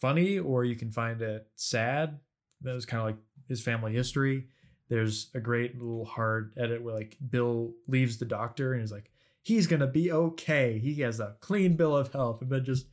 funny 0.00 0.38
or 0.38 0.64
you 0.64 0.76
can 0.76 0.90
find 0.90 1.20
it 1.20 1.46
sad. 1.56 2.18
That 2.62 2.74
was 2.74 2.86
kind 2.86 3.00
of 3.00 3.06
like 3.06 3.18
his 3.48 3.62
family 3.62 3.92
history. 3.92 4.46
There's 4.88 5.30
a 5.34 5.40
great 5.40 5.78
little 5.78 6.04
hard 6.04 6.52
edit 6.56 6.82
where 6.82 6.94
like 6.94 7.16
Bill 7.30 7.72
leaves 7.88 8.18
the 8.18 8.24
doctor 8.24 8.72
and 8.72 8.80
he's 8.80 8.92
like, 8.92 9.10
he's 9.42 9.66
gonna 9.66 9.86
be 9.86 10.12
okay. 10.12 10.78
He 10.78 11.00
has 11.02 11.20
a 11.20 11.36
clean 11.40 11.76
bill 11.76 11.96
of 11.96 12.12
health, 12.12 12.42
and 12.42 12.50
then 12.50 12.64
just 12.64 12.86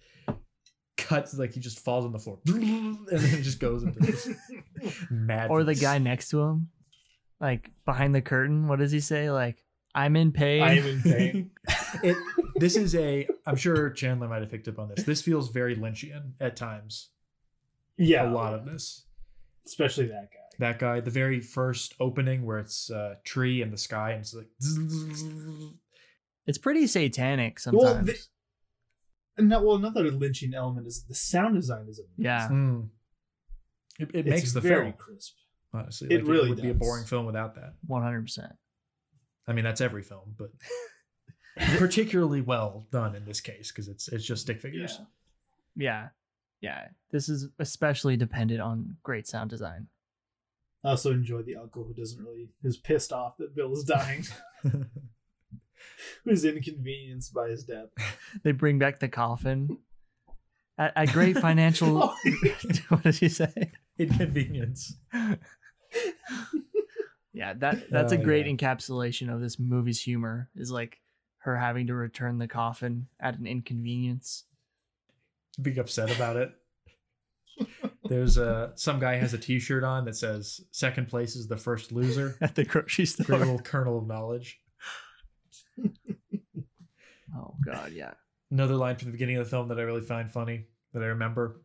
cuts 0.98 1.34
like 1.38 1.54
he 1.54 1.60
just 1.60 1.80
falls 1.80 2.06
on 2.06 2.12
the 2.12 2.20
floor 2.20 2.40
and 2.48 3.06
then 3.08 3.20
it 3.40 3.42
just 3.42 3.60
goes 3.60 3.84
into 3.84 4.00
this 4.00 4.30
madness. 5.12 5.50
or 5.50 5.64
the 5.64 5.76
guy 5.76 5.98
next 5.98 6.30
to 6.30 6.42
him, 6.42 6.70
like 7.40 7.72
behind 7.86 8.16
the 8.16 8.22
curtain. 8.22 8.68
What 8.68 8.80
does 8.80 8.92
he 8.92 9.00
say? 9.00 9.30
Like, 9.30 9.64
I'm 9.96 10.16
in 10.16 10.32
pain. 10.32 10.62
i 10.64 10.78
am 10.78 10.86
in 10.86 11.02
pain 11.04 11.52
it 12.04 12.18
this 12.56 12.76
is 12.76 12.96
a 12.96 13.28
i'm 13.46 13.56
sure 13.56 13.92
chandler 13.92 14.28
might 14.28 14.42
have 14.42 14.50
picked 14.50 14.68
up 14.68 14.80
on 14.80 14.90
this 14.90 15.06
this 15.06 15.22
feels 15.22 15.50
very 15.50 15.76
lynchian 15.76 16.32
at 16.40 16.56
times 16.56 17.10
yeah 17.98 18.28
a 18.28 18.32
lot 18.32 18.56
of 18.56 18.66
this 18.66 19.04
especially 19.68 20.08
that 20.08 20.30
guy 20.32 20.40
that 20.64 20.80
guy 20.80 21.00
the 21.00 21.12
very 21.12 21.40
first 21.42 21.94
opening 22.00 22.46
where 22.46 22.60
it's 22.60 22.90
a 22.90 23.18
tree 23.24 23.62
in 23.62 23.70
the 23.72 23.78
sky 23.78 24.12
and 24.12 24.22
it's 24.22 24.34
like 24.34 24.48
it's 26.48 26.58
pretty 26.58 26.88
satanic 26.88 27.60
Well, 27.72 27.82
sometimes. 27.96 28.08
the- 28.08 28.20
And 29.38 29.50
no, 29.50 29.62
well, 29.64 29.76
another 29.76 30.12
Lynchian 30.12 30.54
element 30.54 30.88
is 30.88 31.06
the 31.08 31.16
sound 31.16 31.56
design 31.56 31.88
is 31.90 32.00
amazing. 32.00 32.14
Yeah. 32.18 32.48
Mm. 32.52 32.90
it, 34.00 34.10
it 34.14 34.26
makes 34.26 34.54
the 34.54 34.62
very 34.62 34.86
film 34.86 34.94
crisp. 34.98 35.34
honestly 35.74 36.08
It 36.12 36.20
Like, 36.24 36.32
really 36.32 36.50
would 36.50 36.62
be 36.62 36.70
a 36.70 36.74
boring 36.74 37.06
film 37.06 37.26
without 37.26 37.56
that 37.56 37.74
One 37.88 38.04
hundred 38.04 38.24
percent. 38.24 38.54
i 39.48 39.54
mean 39.54 39.64
that's 39.66 39.82
every 39.82 40.04
film 40.04 40.36
but 40.38 40.50
particularly 41.78 42.42
well 42.42 42.88
done 42.92 43.16
in 43.16 43.26
this 43.26 43.40
case 43.42 43.72
because 43.72 43.88
it's 43.88 44.08
it's 44.08 44.26
just 44.26 44.42
stick 44.44 44.60
figures 44.62 44.98
Yeah. 45.00 45.06
Yeah, 45.76 46.08
yeah. 46.62 46.88
This 47.12 47.30
is 47.30 47.48
especially 47.60 48.16
dependent 48.18 48.62
on 48.62 48.98
great 49.02 49.26
sound 49.28 49.50
design. 49.50 49.88
I 50.84 50.90
also 50.90 51.12
enjoy 51.12 51.42
the 51.44 51.56
uncle 51.56 51.84
who 51.86 51.94
doesn't 51.94 52.22
really 52.24 52.50
who's 52.62 52.78
pissed 52.78 53.14
off 53.14 53.38
that 53.38 53.56
Bill 53.56 53.72
is 53.74 53.84
dying, 53.84 54.26
who's 56.26 56.44
inconvenienced 56.46 57.34
by 57.34 57.50
his 57.50 57.64
death. 57.64 57.90
They 58.44 58.52
bring 58.52 58.80
back 58.80 59.00
the 59.00 59.08
coffin 59.08 59.78
at, 60.78 60.92
at 60.96 61.10
great 61.14 61.38
financial. 61.48 62.04
Oh, 62.04 62.16
what 62.90 63.04
did 63.04 63.22
you 63.22 63.30
say? 63.30 63.72
inconvenience 64.00 64.96
Yeah, 67.36 67.54
that 67.54 67.90
that's 67.90 68.12
a 68.12 68.18
Oh, 68.18 68.24
great 68.24 68.46
yeah. 68.46 68.54
encapsulation 68.54 69.34
of 69.34 69.42
this 69.42 69.58
movie's 69.60 70.02
humor. 70.02 70.50
Is 70.56 70.70
like 70.72 71.00
her 71.40 71.58
having 71.58 71.88
to 71.88 71.96
return 71.96 72.38
the 72.38 72.48
coffin 72.48 73.08
at 73.20 73.38
an 73.40 73.48
inconvenience. 73.48 74.44
being 75.62 75.80
upset 75.80 76.16
about 76.16 76.38
it. 76.38 76.52
There's 78.14 78.38
a 78.38 78.72
some 78.76 79.00
guy 79.00 79.16
has 79.16 79.34
a 79.34 79.40
T-shirt 79.40 79.84
on 79.84 80.06
that 80.06 80.16
says 80.16 80.62
"Second 80.70 81.08
place 81.08 81.36
is 81.36 81.48
the 81.48 81.58
first 81.58 81.92
loser." 81.92 82.38
at 82.42 82.54
the 82.54 82.64
grocery 82.64 83.06
Great 83.06 83.26
store. 83.26 83.38
little 83.40 83.60
kernel 83.60 83.98
of 83.98 84.08
knowledge. 84.08 84.60
Oh 87.36 87.56
god, 87.66 87.94
yeah. 87.94 88.12
another 88.52 88.76
line 88.76 88.96
from 88.96 89.08
the 89.08 89.14
beginning 89.14 89.38
of 89.38 89.46
the 89.46 89.50
film 89.50 89.68
that 89.70 89.80
I 89.80 89.82
really 89.82 90.02
find 90.02 90.30
funny 90.30 90.68
that 90.94 91.02
I 91.02 91.08
remember. 91.08 91.62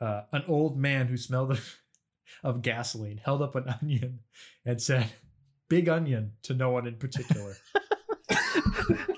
Uh, 0.00 0.22
an 0.32 0.42
old 0.48 0.76
man 0.76 1.06
who 1.06 1.16
smelled 1.16 1.52
of, 1.52 1.78
of 2.42 2.62
gasoline 2.62 3.20
held 3.24 3.40
up 3.40 3.54
an 3.54 3.72
onion 3.80 4.18
and 4.66 4.82
said, 4.82 5.06
"Big 5.68 5.88
onion" 5.88 6.32
to 6.42 6.54
no 6.54 6.70
one 6.70 6.88
in 6.88 6.96
particular. 6.96 7.54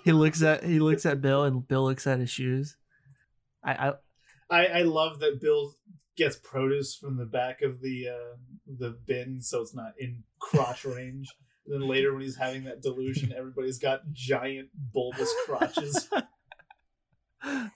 he 0.05 0.13
looks 0.13 0.43
at 0.43 0.65
he 0.65 0.81
looks 0.81 1.07
at 1.07 1.23
Bill 1.23 1.45
and 1.45 1.67
Bill 1.67 1.85
looks 1.85 2.07
at 2.07 2.21
his 2.21 2.29
shoes. 2.29 2.77
I, 3.65 3.89
I 3.89 3.93
I, 4.51 4.67
I 4.67 4.83
love 4.83 5.21
that 5.21 5.41
Bill 5.41 5.75
gets 6.17 6.37
produce 6.37 6.95
from 6.97 7.17
the 7.17 7.25
back 7.27 7.63
of 7.63 7.81
the 7.81 8.09
uh, 8.09 8.37
the 8.79 8.91
bin, 9.07 9.41
so 9.41 9.61
it's 9.63 9.75
not 9.75 9.93
in 9.99 10.23
crotch 10.39 10.85
range. 10.87 11.35
And 11.67 11.75
then 11.75 11.89
later, 11.89 12.13
when 12.13 12.23
he's 12.23 12.37
having 12.37 12.65
that 12.65 12.81
delusion, 12.83 13.33
everybody's 13.37 13.79
got 13.79 14.03
giant 14.13 14.69
bulbous 14.93 15.33
crotches. 15.47 16.09
yeah, 17.45 17.69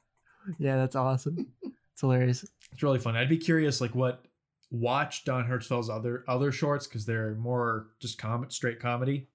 that's 0.76 0.96
awesome. 0.96 1.48
It's 1.62 2.00
hilarious. 2.00 2.44
It's 2.72 2.82
really 2.82 2.98
fun. 2.98 3.16
I'd 3.16 3.28
be 3.28 3.36
curious, 3.38 3.80
like 3.80 3.94
what 3.94 4.24
watch 4.70 5.24
Don 5.24 5.44
Hertzfeldt's 5.46 5.90
other 5.90 6.24
other 6.28 6.52
shorts 6.52 6.86
because 6.86 7.04
they're 7.04 7.34
more 7.34 7.88
just 8.00 8.18
com- 8.18 8.48
straight 8.50 8.80
comedy, 8.80 9.28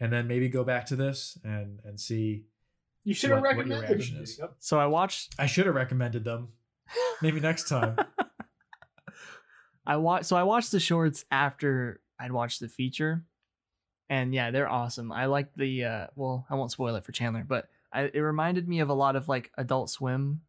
and 0.00 0.12
then 0.12 0.26
maybe 0.26 0.48
go 0.48 0.64
back 0.64 0.86
to 0.86 0.96
this 0.96 1.38
and 1.44 1.80
and 1.84 2.00
see. 2.00 2.44
You 3.04 3.14
should 3.14 3.30
have 3.30 3.40
What- 3.40 3.56
what 3.56 3.66
your 3.66 3.76
recommended 3.80 3.96
reaction 3.96 4.14
them, 4.16 4.24
is. 4.24 4.40
So 4.58 4.78
I 4.78 4.86
watched 4.86 5.34
I 5.38 5.46
should 5.46 5.66
have 5.66 5.74
recommended 5.74 6.24
them. 6.24 6.48
Maybe 7.22 7.40
next 7.40 7.68
time. 7.68 7.96
I 9.88 9.96
watched 9.96 10.26
so 10.26 10.36
I 10.36 10.42
watched 10.44 10.70
the 10.70 10.78
shorts 10.80 11.24
after 11.30 12.00
I'd 12.20 12.30
watched 12.32 12.60
the 12.60 12.68
feature. 12.68 13.24
And 14.10 14.32
yeah, 14.34 14.50
they're 14.52 14.68
awesome. 14.70 15.10
I 15.12 15.26
like 15.26 15.48
the 15.56 15.84
uh 15.84 16.06
well, 16.14 16.46
I 16.50 16.54
won't 16.54 16.70
spoil 16.70 16.94
it 16.96 17.04
for 17.04 17.12
Chandler, 17.12 17.44
but 17.46 17.68
I, 17.92 18.02
it 18.02 18.18
reminded 18.20 18.68
me 18.68 18.80
of 18.80 18.88
a 18.90 18.94
lot 18.94 19.16
of 19.16 19.28
like 19.28 19.50
adult 19.58 19.90
swim 19.90 20.42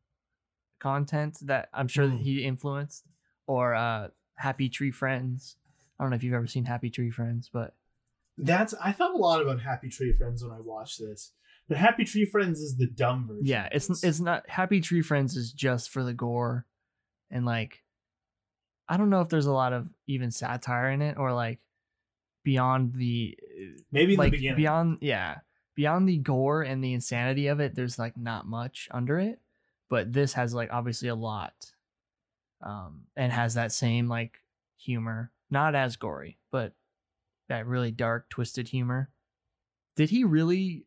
content 0.79 1.37
that 1.43 1.69
I'm 1.73 1.87
sure 1.87 2.07
that 2.07 2.19
Mm. 2.19 2.23
he 2.23 2.43
influenced 2.43 3.05
or 3.47 3.75
uh 3.75 4.09
Happy 4.35 4.69
Tree 4.69 4.91
Friends. 4.91 5.55
I 5.99 6.03
don't 6.03 6.11
know 6.11 6.15
if 6.15 6.23
you've 6.23 6.33
ever 6.33 6.47
seen 6.47 6.65
Happy 6.65 6.89
Tree 6.89 7.11
Friends, 7.11 7.49
but 7.51 7.75
That's 8.37 8.73
I 8.81 8.91
thought 8.93 9.13
a 9.15 9.17
lot 9.17 9.41
about 9.41 9.61
Happy 9.61 9.89
Tree 9.89 10.13
Friends 10.13 10.43
when 10.43 10.51
I 10.53 10.59
watched 10.61 10.99
this. 10.99 11.33
But 11.67 11.77
Happy 11.77 12.03
Tree 12.05 12.25
Friends 12.25 12.59
is 12.61 12.77
the 12.77 12.87
dumb 12.87 13.27
version. 13.27 13.45
yeah, 13.45 13.67
it's 13.71 14.03
it's 14.03 14.19
not 14.19 14.49
Happy 14.49 14.79
Tree 14.81 15.01
Friends 15.01 15.35
is 15.35 15.51
just 15.51 15.89
for 15.89 16.03
the 16.03 16.13
gore 16.13 16.65
and 17.29 17.45
like 17.45 17.83
I 18.89 18.97
don't 18.97 19.09
know 19.09 19.21
if 19.21 19.29
there's 19.29 19.45
a 19.45 19.53
lot 19.53 19.71
of 19.71 19.87
even 20.07 20.31
satire 20.31 20.89
in 20.89 21.01
it 21.01 21.17
or 21.17 21.31
like 21.33 21.59
beyond 22.43 22.93
the 22.95 23.37
maybe 23.91 24.17
like 24.17 24.31
the 24.31 24.37
beginning. 24.37 24.57
beyond 24.57 24.97
yeah 25.01 25.37
beyond 25.75 26.09
the 26.09 26.17
gore 26.17 26.63
and 26.63 26.83
the 26.83 26.93
insanity 26.93 27.47
of 27.47 27.59
it 27.59 27.75
there's 27.75 27.99
like 27.99 28.17
not 28.17 28.47
much 28.47 28.87
under 28.91 29.19
it 29.19 29.39
but 29.89 30.11
this 30.11 30.33
has 30.33 30.53
like 30.53 30.69
obviously 30.71 31.09
a 31.09 31.15
lot 31.15 31.53
um 32.61 33.03
and 33.15 33.31
has 33.31 33.53
that 33.53 33.71
same 33.71 34.07
like 34.07 34.39
humor 34.77 35.31
not 35.51 35.75
as 35.75 35.95
gory 35.95 36.37
but 36.51 36.73
that 37.49 37.67
really 37.67 37.91
dark 37.91 38.29
twisted 38.29 38.69
humor 38.69 39.09
did 39.95 40.09
he 40.09 40.23
really 40.23 40.85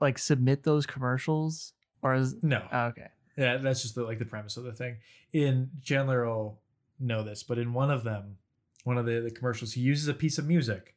like 0.00 0.18
submit 0.18 0.62
those 0.62 0.86
commercials 0.86 1.72
or 2.02 2.14
is 2.14 2.36
No. 2.42 2.62
oh, 2.72 2.86
okay 2.86 3.08
Yeah, 3.36 3.58
that's 3.58 3.82
just 3.82 3.94
the, 3.94 4.04
like 4.04 4.18
the 4.18 4.24
premise 4.24 4.56
of 4.56 4.64
the 4.64 4.72
thing. 4.72 4.96
In 5.32 5.70
will 5.88 6.58
know 6.98 7.22
this, 7.22 7.42
but 7.42 7.58
in 7.58 7.72
one 7.72 7.90
of 7.90 8.04
them, 8.04 8.36
one 8.84 8.98
of 8.98 9.06
the, 9.06 9.20
the 9.20 9.30
commercials, 9.30 9.72
he 9.74 9.80
uses 9.80 10.08
a 10.08 10.14
piece 10.14 10.38
of 10.38 10.46
music 10.46 10.94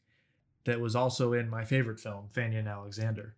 that 0.66 0.80
was 0.80 0.96
also 0.96 1.34
in 1.34 1.50
my 1.50 1.64
favorite 1.66 2.00
film, 2.00 2.28
Fanny 2.32 2.58
and 2.58 2.68
Alexander. 2.68 3.36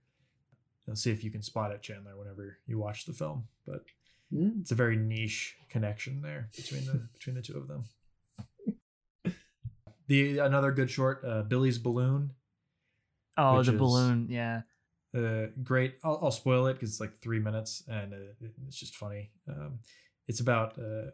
Let's 0.88 1.02
see 1.04 1.12
if 1.12 1.24
you 1.24 1.32
can 1.32 1.41
spot 1.41 1.71
it, 1.71 1.82
Chandler, 1.82 2.17
whenever 2.17 2.58
you 2.65 2.78
watch 2.80 3.06
the 3.06 3.13
film. 3.13 3.47
But 3.65 3.84
Hmm. 4.34 4.62
it's 4.62 4.71
a 4.71 4.76
very 4.76 4.95
niche 4.95 5.58
connection 5.69 6.21
there 6.21 6.50
between 6.56 6.86
the 6.86 7.08
between 7.13 7.36
the 7.36 7.41
two 7.41 7.58
of 7.58 7.67
them. 7.67 7.84
The 10.08 10.39
another 10.39 10.71
good 10.71 10.89
short, 10.89 11.24
uh, 11.26 11.43
Billy's 11.43 11.78
Balloon. 11.78 12.32
oh 13.38 13.63
the 13.63 13.71
is- 13.71 13.78
balloon 13.78 14.28
yeah 14.30 14.62
uh 15.15 15.47
great 15.63 15.95
i'll, 16.04 16.19
I'll 16.24 16.32
spoil 16.32 16.67
it 16.67 16.74
because 16.74 16.89
it's 16.91 17.00
like 17.02 17.19
three 17.21 17.39
minutes 17.39 17.84
and 17.88 18.13
uh, 18.13 18.17
it's 18.67 18.78
just 18.78 18.95
funny 18.95 19.32
um 19.47 19.80
it's 20.28 20.39
about 20.41 20.78
uh 20.80 21.12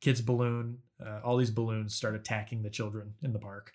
kids 0.00 0.20
balloon 0.20 0.78
uh, 1.04 1.20
all 1.24 1.36
these 1.36 1.50
balloons 1.50 1.94
start 1.94 2.14
attacking 2.14 2.62
the 2.62 2.70
children 2.70 3.14
in 3.22 3.32
the 3.32 3.38
park 3.38 3.72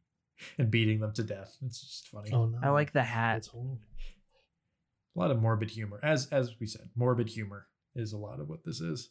and 0.58 0.70
beating 0.70 1.00
them 1.00 1.12
to 1.12 1.22
death 1.22 1.56
it's 1.64 1.80
just 1.80 2.08
funny 2.08 2.30
Oh 2.32 2.46
no. 2.46 2.58
i 2.62 2.68
like 2.70 2.92
the 2.92 3.02
hat 3.02 3.48
a 3.54 5.18
lot 5.18 5.30
of 5.30 5.40
morbid 5.40 5.70
humor 5.70 5.98
as 6.02 6.28
as 6.30 6.54
we 6.60 6.66
said 6.66 6.88
morbid 6.94 7.28
humor 7.28 7.66
is 7.94 8.12
a 8.12 8.18
lot 8.18 8.40
of 8.40 8.48
what 8.48 8.64
this 8.64 8.80
is 8.80 9.10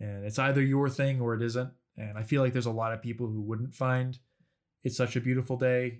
and 0.00 0.24
it's 0.24 0.38
either 0.38 0.62
your 0.62 0.88
thing 0.88 1.20
or 1.20 1.34
it 1.34 1.42
isn't 1.42 1.70
and 1.96 2.16
i 2.16 2.22
feel 2.22 2.42
like 2.42 2.52
there's 2.52 2.66
a 2.66 2.70
lot 2.70 2.92
of 2.92 3.02
people 3.02 3.26
who 3.26 3.40
wouldn't 3.40 3.74
find 3.74 4.18
it's 4.84 4.96
such 4.96 5.16
a 5.16 5.20
beautiful 5.20 5.56
day 5.56 5.98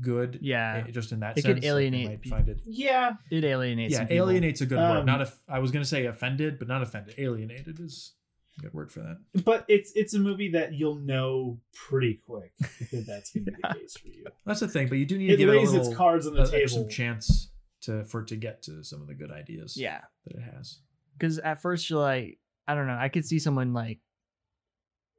good 0.00 0.38
yeah 0.42 0.84
eh, 0.86 0.90
just 0.90 1.12
in 1.12 1.20
that 1.20 1.36
It 1.38 1.42
sense 1.42 1.54
could 1.56 1.64
alienate 1.64 2.08
might 2.08 2.26
find 2.26 2.48
it 2.48 2.60
Yeah. 2.66 3.14
it 3.30 3.44
alienates 3.44 3.92
yeah, 3.92 3.98
some 3.98 4.06
people. 4.08 4.26
alienate's 4.28 4.60
a 4.62 4.66
good 4.66 4.78
word. 4.78 4.98
Um, 5.00 5.06
Not 5.06 5.20
if 5.20 5.36
I 5.48 5.58
was 5.58 5.70
gonna 5.70 5.84
say 5.84 6.06
offended, 6.06 6.58
but 6.58 6.68
not 6.68 6.80
offended. 6.82 7.14
Alienated 7.18 7.78
is 7.80 8.14
a 8.16 8.19
good 8.60 8.74
word 8.74 8.90
for 8.92 9.00
that. 9.00 9.44
But 9.44 9.64
it's 9.68 9.92
it's 9.94 10.14
a 10.14 10.18
movie 10.18 10.50
that 10.52 10.72
you'll 10.74 10.96
know 10.96 11.58
pretty 11.74 12.14
quick 12.26 12.52
if 12.60 13.06
that's 13.06 13.30
gonna 13.32 13.46
be 13.46 13.52
the 13.62 13.74
case 13.74 13.96
for 13.96 14.08
you. 14.08 14.24
That's 14.46 14.60
the 14.60 14.68
thing, 14.68 14.88
but 14.88 14.98
you 14.98 15.06
do 15.06 15.18
need 15.18 15.28
to 15.28 15.32
It 15.34 15.36
give 15.38 15.48
it 15.48 15.56
a 15.56 15.58
lays 15.60 15.72
little 15.72 15.88
its 15.88 15.96
cards 15.96 16.26
on 16.26 16.34
the 16.34 16.42
uh, 16.42 16.50
table. 16.50 16.68
some 16.68 16.88
chance 16.88 17.50
to 17.82 18.04
for 18.04 18.20
it 18.22 18.28
to 18.28 18.36
get 18.36 18.62
to 18.64 18.82
some 18.84 19.00
of 19.00 19.06
the 19.08 19.14
good 19.14 19.30
ideas 19.30 19.74
yeah 19.74 20.02
that 20.26 20.36
it 20.36 20.42
has. 20.54 20.80
because 21.18 21.38
at 21.38 21.62
first 21.62 21.88
you're 21.88 21.98
like 21.98 22.38
i 22.68 22.74
don't 22.74 22.86
know 22.86 22.98
i 23.00 23.08
could 23.08 23.24
see 23.24 23.38
someone 23.38 23.72
like 23.72 24.00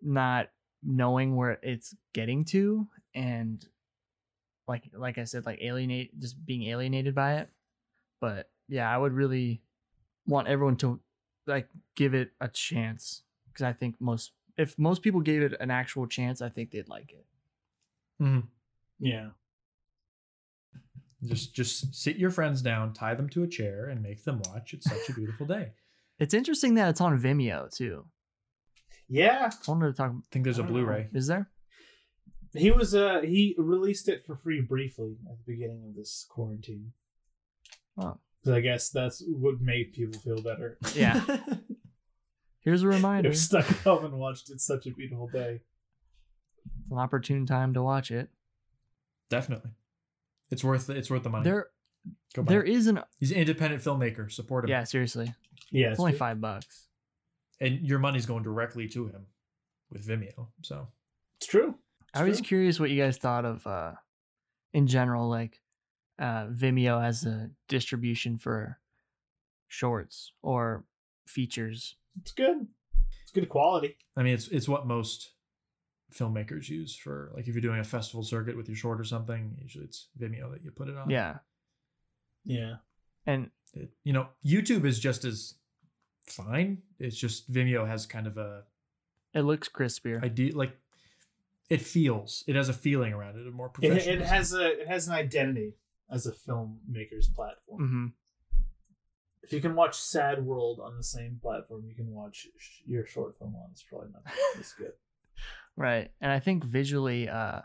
not 0.02 0.50
knowing 0.84 1.36
where 1.36 1.58
it's 1.64 1.96
getting 2.14 2.46
to 2.46 2.88
and 3.16 3.66
like 4.68 4.84
like 4.94 5.18
i 5.18 5.24
said 5.24 5.44
like 5.46 5.60
alienate 5.62 6.18
just 6.20 6.44
being 6.46 6.64
alienated 6.68 7.16
by 7.16 7.38
it 7.38 7.50
but 8.20 8.50
yeah 8.68 8.94
i 8.94 8.96
would 8.98 9.14
really 9.14 9.62
want 10.28 10.48
everyone 10.48 10.76
to 10.76 11.00
like 11.48 11.68
give 11.96 12.14
it 12.14 12.32
a 12.42 12.48
chance 12.48 13.24
because 13.54 13.64
i 13.66 13.74
think 13.74 13.96
most 14.00 14.32
if 14.58 14.78
most 14.78 15.02
people 15.02 15.22
gave 15.22 15.42
it 15.42 15.54
an 15.60 15.72
actual 15.72 16.08
chance 16.08 16.42
i 16.42 16.50
think 16.50 16.72
they'd 16.72 16.90
like 16.90 17.12
it 17.12 17.26
Mhm. 18.22 18.44
Yeah. 19.00 19.30
Just 21.24 21.56
just 21.56 21.94
sit 21.96 22.18
your 22.18 22.30
friends 22.32 22.62
down, 22.62 22.94
tie 22.94 23.14
them 23.16 23.30
to 23.30 23.42
a 23.44 23.48
chair, 23.48 23.90
and 23.90 24.02
make 24.02 24.24
them 24.24 24.42
watch. 24.50 24.74
It's 24.74 24.90
such 24.90 25.10
a 25.10 25.14
beautiful 25.14 25.46
day. 25.48 25.72
it's 26.20 26.34
interesting 26.36 26.76
that 26.76 26.90
it's 26.90 27.02
on 27.02 27.20
vimeo 27.20 27.68
too 27.76 28.06
Yeah. 29.08 29.50
i 29.52 29.72
wanted 29.72 29.88
to 29.88 29.94
talk 29.94 30.12
I 30.12 30.20
think 30.32 30.44
there's 30.44 30.60
a 30.60 30.64
I 30.64 30.66
don't 30.66 30.76
know. 30.76 30.82
Blu-ray. 30.84 31.10
is 31.14 31.26
there 31.28 31.50
He 32.54 32.70
was 32.70 32.94
uh 32.94 33.22
he 33.22 33.56
released 33.58 34.08
it 34.08 34.24
for 34.26 34.36
free 34.36 34.62
briefly 34.62 35.18
at 35.30 35.38
the 35.38 35.52
beginning 35.52 35.84
of 35.88 35.96
this 35.96 36.26
quarantine. 36.30 36.94
Oh. 37.98 38.18
Because 38.44 38.56
I 38.58 38.62
guess 38.62 38.90
that's 38.90 39.24
what 39.28 39.62
made 39.62 39.94
people 39.94 40.20
feel 40.20 40.42
better. 40.44 40.78
yeah 40.96 41.24
here's 42.62 42.84
a 42.84 42.88
reminder 42.98 43.30
They're 43.30 43.36
stuck 43.38 43.70
at 43.72 43.78
home 43.78 44.06
and 44.06 44.14
watched 44.20 44.50
It's 44.50 44.66
Such 44.66 44.86
a 44.88 44.92
Beautiful 44.92 45.28
Day. 45.28 45.62
it's 46.66 46.92
an 46.92 46.98
opportune 46.98 47.46
time 47.46 47.74
to 47.74 47.82
watch 47.84 48.12
it 48.12 48.30
Definitely, 49.30 49.72
it's 50.50 50.64
worth 50.64 50.90
it's 50.90 51.10
worth 51.10 51.24
the 51.24 51.30
money. 51.30 51.44
there 51.46 51.68
Go 52.34 52.42
buy 52.44 52.54
there 52.54 52.64
it. 52.64 52.70
is 52.70 52.88
an 52.88 53.00
He's 53.20 53.32
an 53.32 53.38
independent 53.38 53.82
filmmaker. 53.84 54.32
Support 54.32 54.66
him. 54.66 54.70
yeah 54.72 54.84
seriously 54.84 55.34
Yeah. 55.72 55.92
it's 55.92 56.00
only 56.00 56.14
five 56.14 56.42
bucks 56.42 56.88
and 57.60 57.80
your 57.88 58.00
money's 58.00 58.26
going 58.26 58.44
directly 58.44 58.88
to 58.90 59.08
him 59.08 59.28
with 59.92 60.06
Vimeo. 60.08 60.48
So 60.64 60.88
It's 61.38 61.48
true. 61.48 61.76
It's 62.10 62.20
I 62.20 62.24
was 62.24 62.40
true. 62.40 62.46
curious 62.48 62.80
what 62.80 62.90
you 62.90 63.02
guys 63.02 63.18
thought 63.18 63.46
of 63.46 63.66
uh 63.68 63.94
in 64.74 64.88
general 64.88 65.30
like 65.30 65.62
uh 66.20 66.48
Vimeo 66.48 67.02
as 67.04 67.26
a 67.26 67.52
distribution 67.70 68.38
for 68.38 68.80
shorts 69.70 70.34
or 70.42 70.84
features. 71.28 71.96
It's 72.20 72.32
good. 72.32 72.68
It's 73.22 73.32
good 73.32 73.50
quality. 73.50 73.98
I 74.18 74.24
mean, 74.24 74.34
it's 74.34 74.48
it's 74.50 74.68
what 74.68 74.86
most 74.88 75.32
filmmakers 76.14 76.68
use 76.68 76.94
for 76.96 77.32
like 77.36 77.48
if 77.48 77.54
you're 77.56 77.62
doing 77.62 77.80
a 77.80 77.84
festival 77.86 78.24
circuit 78.24 78.58
with 78.58 78.68
your 78.68 78.76
short 78.76 79.00
or 79.00 79.04
something. 79.06 79.56
Usually, 79.62 79.86
it's 79.86 80.08
Vimeo 80.20 80.52
that 80.52 80.62
you 80.64 80.72
put 80.72 80.90
it 80.90 80.98
on. 80.98 81.10
Yeah. 81.10 81.38
Yeah. 82.44 82.76
And 83.26 83.50
It, 83.74 83.92
you 84.04 84.12
know, 84.14 84.28
YouTube 84.46 84.84
is 84.86 85.00
just 85.00 85.24
as 85.26 85.56
fine. 86.28 86.80
It's 87.00 87.16
just 87.16 87.52
Vimeo 87.52 87.88
has 87.88 88.06
kind 88.06 88.28
of 88.28 88.38
a 88.38 88.64
it 89.34 89.42
looks 89.42 89.70
crispier. 89.70 90.22
idea 90.24 90.56
like 90.56 90.76
it 91.70 91.80
feels. 91.82 92.44
It 92.48 92.56
has 92.58 92.68
a 92.68 92.74
feeling 92.74 93.14
around 93.14 93.38
it, 93.40 93.48
a 93.48 93.52
more 93.52 93.68
It, 93.68 93.74
professional. 93.74 94.16
it 94.16 94.22
has 94.24 94.54
a 94.54 94.82
it 94.82 94.88
has 94.90 95.08
an 95.08 95.14
identity 95.14 95.76
as 96.10 96.26
a 96.28 96.34
filmmaker's 96.34 97.30
platform. 97.30 97.82
Mm-hmm. 97.82 98.06
If 99.52 99.56
you 99.56 99.62
can 99.62 99.76
watch 99.76 100.00
Sad 100.00 100.46
World 100.46 100.80
on 100.82 100.96
the 100.96 101.04
same 101.04 101.38
platform, 101.42 101.84
you 101.86 101.94
can 101.94 102.10
watch 102.14 102.48
sh- 102.58 102.80
your 102.86 103.06
short 103.06 103.38
film 103.38 103.54
on. 103.56 103.68
It's 103.74 103.84
probably 103.84 104.08
not 104.14 104.24
as 104.60 104.72
good. 104.78 104.94
Right. 105.76 106.10
And 106.22 106.32
I 106.32 106.40
think 106.40 106.64
visually 106.64 107.28
uh 107.28 107.60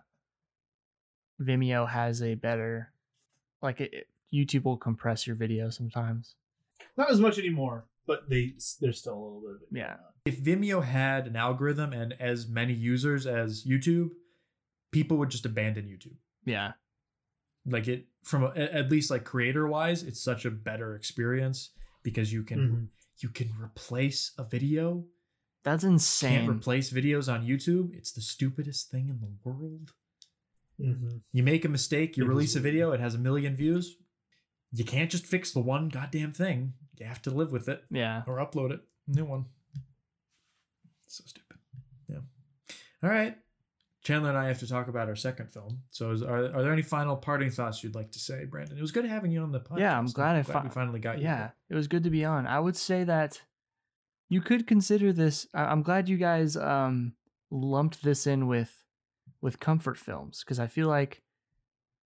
Vimeo 1.40 1.88
has 1.88 2.22
a 2.22 2.34
better 2.34 2.92
like 3.62 3.80
it, 3.80 3.94
it- 3.94 4.08
YouTube 4.34 4.64
will 4.64 4.76
compress 4.76 5.26
your 5.28 5.36
video 5.36 5.70
sometimes. 5.70 6.34
Not 6.96 7.08
as 7.10 7.20
much 7.20 7.38
anymore, 7.38 7.84
but 8.04 8.28
they 8.28 8.54
there's 8.80 8.98
still 8.98 9.14
a 9.14 9.22
little 9.22 9.40
bit 9.40 9.50
of 9.54 9.62
it. 9.62 9.68
Yeah. 9.78 9.96
If 10.24 10.40
Vimeo 10.42 10.82
had 10.82 11.28
an 11.28 11.36
algorithm 11.36 11.92
and 11.92 12.14
as 12.18 12.48
many 12.48 12.72
users 12.72 13.28
as 13.28 13.64
YouTube, 13.64 14.10
people 14.90 15.16
would 15.18 15.30
just 15.30 15.46
abandon 15.46 15.84
YouTube. 15.86 16.16
Yeah. 16.44 16.72
Like 17.66 17.88
it 17.88 18.06
from 18.24 18.44
a, 18.44 18.48
at 18.56 18.90
least 18.90 19.10
like 19.10 19.24
creator 19.24 19.66
wise, 19.66 20.02
it's 20.02 20.20
such 20.22 20.44
a 20.44 20.50
better 20.50 20.94
experience 20.94 21.70
because 22.02 22.32
you 22.32 22.42
can 22.44 22.58
Mhm. 22.70 22.88
you 23.18 23.28
can 23.30 23.50
replace 23.60 24.32
a 24.38 24.44
video. 24.44 25.04
That's 25.64 25.82
Can't 25.82 25.94
insane. 25.94 26.48
replace 26.48 26.92
videos 26.92 27.32
on 27.32 27.44
YouTube. 27.46 27.92
It's 27.94 28.12
the 28.12 28.20
stupidest 28.20 28.90
thing 28.90 29.08
in 29.08 29.18
the 29.20 29.30
world. 29.42 29.92
Mhm. 30.78 31.22
You 31.32 31.42
make 31.42 31.64
a 31.64 31.68
mistake, 31.68 32.16
you 32.16 32.24
release 32.26 32.54
a 32.54 32.60
video, 32.60 32.92
it 32.92 33.00
has 33.00 33.14
a 33.14 33.18
million 33.18 33.56
views. 33.56 33.96
You 34.72 34.84
can't 34.84 35.10
just 35.10 35.26
fix 35.26 35.52
the 35.52 35.60
one 35.60 35.88
goddamn 35.88 36.32
thing. 36.32 36.74
You 36.98 37.06
have 37.06 37.22
to 37.22 37.30
live 37.30 37.50
with 37.52 37.68
it 37.68 37.84
yeah. 37.90 38.22
or 38.26 38.36
upload 38.36 38.70
it. 38.72 38.80
New 39.06 39.24
one. 39.24 39.46
So 41.06 41.24
stupid. 41.26 41.58
Yeah. 42.08 42.20
All 43.02 43.10
right. 43.10 43.38
Chandler 44.06 44.28
and 44.28 44.38
I 44.38 44.46
have 44.46 44.60
to 44.60 44.68
talk 44.68 44.86
about 44.88 45.08
our 45.08 45.16
second 45.16 45.52
film. 45.52 45.80
So, 45.90 46.12
is, 46.12 46.22
are, 46.22 46.44
are 46.54 46.62
there 46.62 46.72
any 46.72 46.82
final 46.82 47.16
parting 47.16 47.50
thoughts 47.50 47.82
you'd 47.82 47.94
like 47.96 48.12
to 48.12 48.18
say, 48.20 48.44
Brandon? 48.44 48.78
It 48.78 48.80
was 48.80 48.92
good 48.92 49.04
having 49.04 49.32
you 49.32 49.42
on 49.42 49.50
the 49.50 49.58
podcast. 49.60 49.78
Yeah, 49.80 49.98
I'm 49.98 50.06
glad 50.06 50.36
I 50.36 50.42
fi- 50.42 50.62
we 50.62 50.68
finally 50.70 51.00
got 51.00 51.18
you. 51.18 51.24
Yeah, 51.24 51.50
it 51.68 51.74
was 51.74 51.88
good 51.88 52.04
to 52.04 52.10
be 52.10 52.24
on. 52.24 52.46
I 52.46 52.60
would 52.60 52.76
say 52.76 53.02
that 53.04 53.42
you 54.28 54.40
could 54.40 54.66
consider 54.68 55.12
this. 55.12 55.46
I- 55.52 55.64
I'm 55.64 55.82
glad 55.82 56.08
you 56.08 56.18
guys 56.18 56.56
um, 56.56 57.14
lumped 57.50 58.02
this 58.04 58.26
in 58.28 58.46
with 58.46 58.72
with 59.40 59.58
comfort 59.60 59.98
films 59.98 60.42
because 60.44 60.60
I 60.60 60.66
feel 60.68 60.86
like 60.88 61.22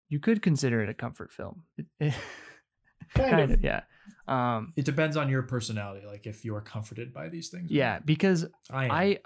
you 0.09 0.19
could 0.19 0.41
consider 0.41 0.81
it 0.81 0.89
a 0.89 0.93
comfort 0.93 1.31
film. 1.33 1.63
It- 1.77 1.87
it- 1.99 2.13
Kind, 3.15 3.29
kind 3.31 3.41
of. 3.43 3.51
of, 3.51 3.63
yeah. 3.63 3.81
Um, 4.29 4.71
It 4.77 4.85
depends 4.85 5.17
on 5.17 5.27
your 5.27 5.41
personality, 5.41 6.05
like 6.07 6.25
if 6.27 6.45
you 6.45 6.55
are 6.55 6.61
comforted 6.61 7.13
by 7.13 7.27
these 7.27 7.49
things. 7.49 7.69
yeah, 7.69 7.99
because 7.99 8.45
I 8.69 8.85
am. 8.85 8.91
I, 8.91 9.19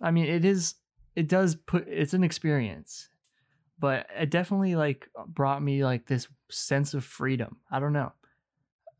I 0.00 0.10
mean, 0.12 0.24
it 0.26 0.46
is. 0.46 0.76
It 1.14 1.28
does 1.28 1.54
put. 1.54 1.86
It's 1.88 2.14
an 2.14 2.24
experience, 2.24 3.08
but 3.78 4.06
it 4.18 4.30
definitely 4.30 4.76
like 4.76 5.08
brought 5.26 5.62
me 5.62 5.84
like 5.84 6.06
this 6.06 6.28
sense 6.50 6.94
of 6.94 7.04
freedom. 7.04 7.58
I 7.70 7.80
don't 7.80 7.92
know. 7.92 8.12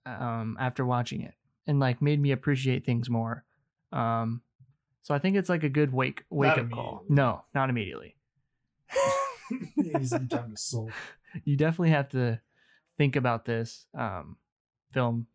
Um, 0.05 0.57
after 0.61 0.85
watching 0.85 1.23
it, 1.23 1.35
and 1.67 1.79
like 1.81 2.03
made 2.03 2.21
me 2.21 2.33
appreciate 2.33 2.85
things 2.85 3.09
more. 3.09 3.45
Um, 3.93 4.43
so 5.03 5.15
I 5.15 5.19
think 5.19 5.37
it's 5.37 5.49
like 5.49 5.65
a 5.65 5.69
good 5.69 5.93
wake 5.93 6.25
wake 6.31 6.59
up 6.59 6.71
call. 6.71 7.05
No, 7.09 7.45
not 7.55 7.71
immediately. 7.71 8.17
Need 9.77 10.09
some 10.09 10.29
time 10.29 10.51
to 10.51 10.57
soul. 10.57 10.91
you 11.45 11.57
definitely 11.57 11.91
have 11.91 12.09
to 12.11 12.41
think 12.99 13.17
about 13.17 13.45
this 13.45 13.87
um, 13.95 14.37
film 14.93 15.27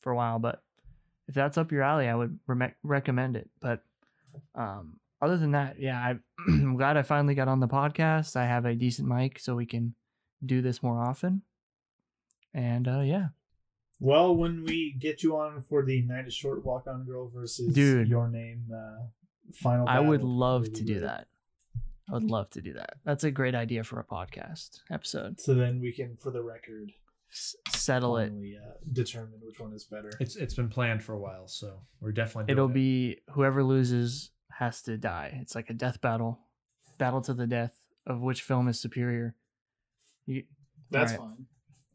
for 0.00 0.12
a 0.12 0.16
while. 0.16 0.38
But 0.38 0.62
if 1.28 1.34
that's 1.34 1.58
up 1.58 1.72
your 1.72 1.82
alley, 1.82 2.08
I 2.08 2.14
would 2.14 2.38
re- 2.46 2.74
recommend 2.82 3.36
it. 3.36 3.50
But 3.60 3.82
um, 4.54 4.98
other 5.22 5.36
than 5.36 5.52
that, 5.52 5.78
yeah, 5.80 5.98
I, 5.98 6.14
I'm 6.48 6.76
glad 6.76 6.96
I 6.96 7.02
finally 7.02 7.34
got 7.34 7.48
on 7.48 7.60
the 7.60 7.68
podcast. 7.68 8.36
I 8.36 8.46
have 8.46 8.64
a 8.64 8.74
decent 8.74 9.08
mic, 9.08 9.38
so 9.38 9.54
we 9.54 9.66
can 9.66 9.94
do 10.44 10.62
this 10.62 10.82
more 10.82 10.98
often. 11.00 11.42
And 12.54 12.88
uh, 12.88 13.00
yeah, 13.00 13.28
Well, 14.00 14.34
when 14.34 14.64
we 14.64 14.96
get 14.98 15.22
you 15.22 15.36
on 15.36 15.62
for 15.62 15.84
the 15.84 16.02
night 16.02 16.26
of 16.26 16.32
short 16.32 16.64
walk 16.64 16.86
on 16.86 17.04
girl 17.04 17.30
versus 17.32 17.72
Dude. 17.74 18.08
your 18.08 18.28
name 18.28 18.64
uh, 18.74 19.04
final, 19.54 19.88
I 19.88 20.00
would 20.00 20.22
love 20.22 20.64
to 20.72 20.82
do 20.82 20.94
great. 20.94 21.02
that. 21.06 21.26
I 22.08 22.14
would 22.14 22.24
love 22.24 22.50
to 22.50 22.60
do 22.60 22.72
that. 22.72 22.94
That's 23.04 23.22
a 23.22 23.30
great 23.30 23.54
idea 23.54 23.84
for 23.84 24.00
a 24.00 24.04
podcast 24.04 24.80
episode. 24.90 25.38
So 25.40 25.54
then 25.54 25.80
we 25.80 25.92
can, 25.92 26.16
for 26.16 26.32
the 26.32 26.42
record, 26.42 26.90
S- 27.32 27.54
settle 27.68 28.16
it. 28.16 28.30
finally 28.30 28.56
uh, 28.60 28.72
determine 28.92 29.38
which 29.44 29.60
one 29.60 29.72
is 29.72 29.84
better. 29.84 30.10
it's 30.18 30.34
it's 30.34 30.54
been 30.54 30.68
planned 30.68 31.04
for 31.04 31.12
a 31.12 31.20
while, 31.20 31.46
so 31.46 31.82
we're 32.00 32.10
definitely. 32.10 32.46
Doing 32.52 32.58
It'll 32.58 32.70
it. 32.70 32.74
be 32.74 33.18
whoever 33.30 33.62
loses 33.62 34.32
has 34.60 34.82
to 34.82 34.96
die. 34.98 35.38
It's 35.40 35.54
like 35.54 35.70
a 35.70 35.74
death 35.74 36.00
battle, 36.02 36.38
battle 36.98 37.22
to 37.22 37.32
the 37.34 37.46
death 37.46 37.72
of 38.06 38.20
which 38.20 38.42
film 38.42 38.68
is 38.68 38.78
superior. 38.78 39.34
You, 40.26 40.44
That's 40.90 41.12
Alright. 41.14 41.28
fine. 41.36 41.46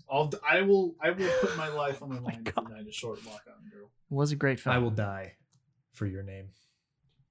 I'll 0.09 0.31
I 0.47 0.61
will 0.61 0.95
I 0.99 1.11
will 1.11 1.31
put 1.41 1.55
my 1.57 1.67
life 1.83 2.01
on 2.01 2.09
the 2.09 2.17
Oh 2.17 2.21
my 2.21 2.31
line 2.33 2.43
for 2.43 2.51
God. 2.61 2.71
night 2.71 2.87
is 2.87 2.95
short 2.95 3.23
walk 3.25 3.41
on 3.47 3.69
girl. 3.71 3.85
it 4.09 4.13
was 4.13 4.31
a 4.31 4.35
great 4.35 4.59
film. 4.59 4.75
I 4.75 4.79
will 4.79 4.89
die 4.91 5.33
for 5.93 6.05
your 6.07 6.23
name. 6.23 6.49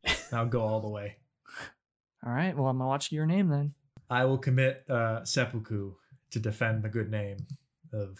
I'll 0.32 0.46
go 0.46 0.62
all 0.62 0.80
the 0.80 0.88
way. 0.88 1.16
All 2.24 2.32
right. 2.32 2.56
Well, 2.56 2.68
I'm 2.68 2.78
gonna 2.78 2.88
watch 2.88 3.10
your 3.12 3.26
name 3.26 3.48
then. 3.48 3.74
I 4.08 4.24
will 4.24 4.38
commit 4.38 4.84
uh, 4.88 5.24
seppuku 5.24 5.94
to 6.30 6.38
defend 6.38 6.82
the 6.84 6.88
good 6.88 7.10
name 7.10 7.38
of. 7.92 8.18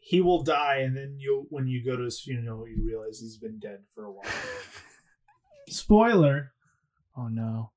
He 0.00 0.20
will 0.20 0.42
die, 0.42 0.76
and 0.78 0.96
then 0.96 1.16
you 1.18 1.46
when 1.50 1.66
you 1.68 1.84
go 1.84 1.96
to 1.96 2.04
his 2.04 2.20
funeral, 2.20 2.66
you 2.68 2.82
realize 2.84 3.20
he's 3.20 3.36
been 3.36 3.58
dead 3.58 3.80
for 3.94 4.04
a 4.06 4.12
while. 4.12 4.24
Spoiler. 5.70 6.52
Oh 7.16 7.28
no. 7.28 7.70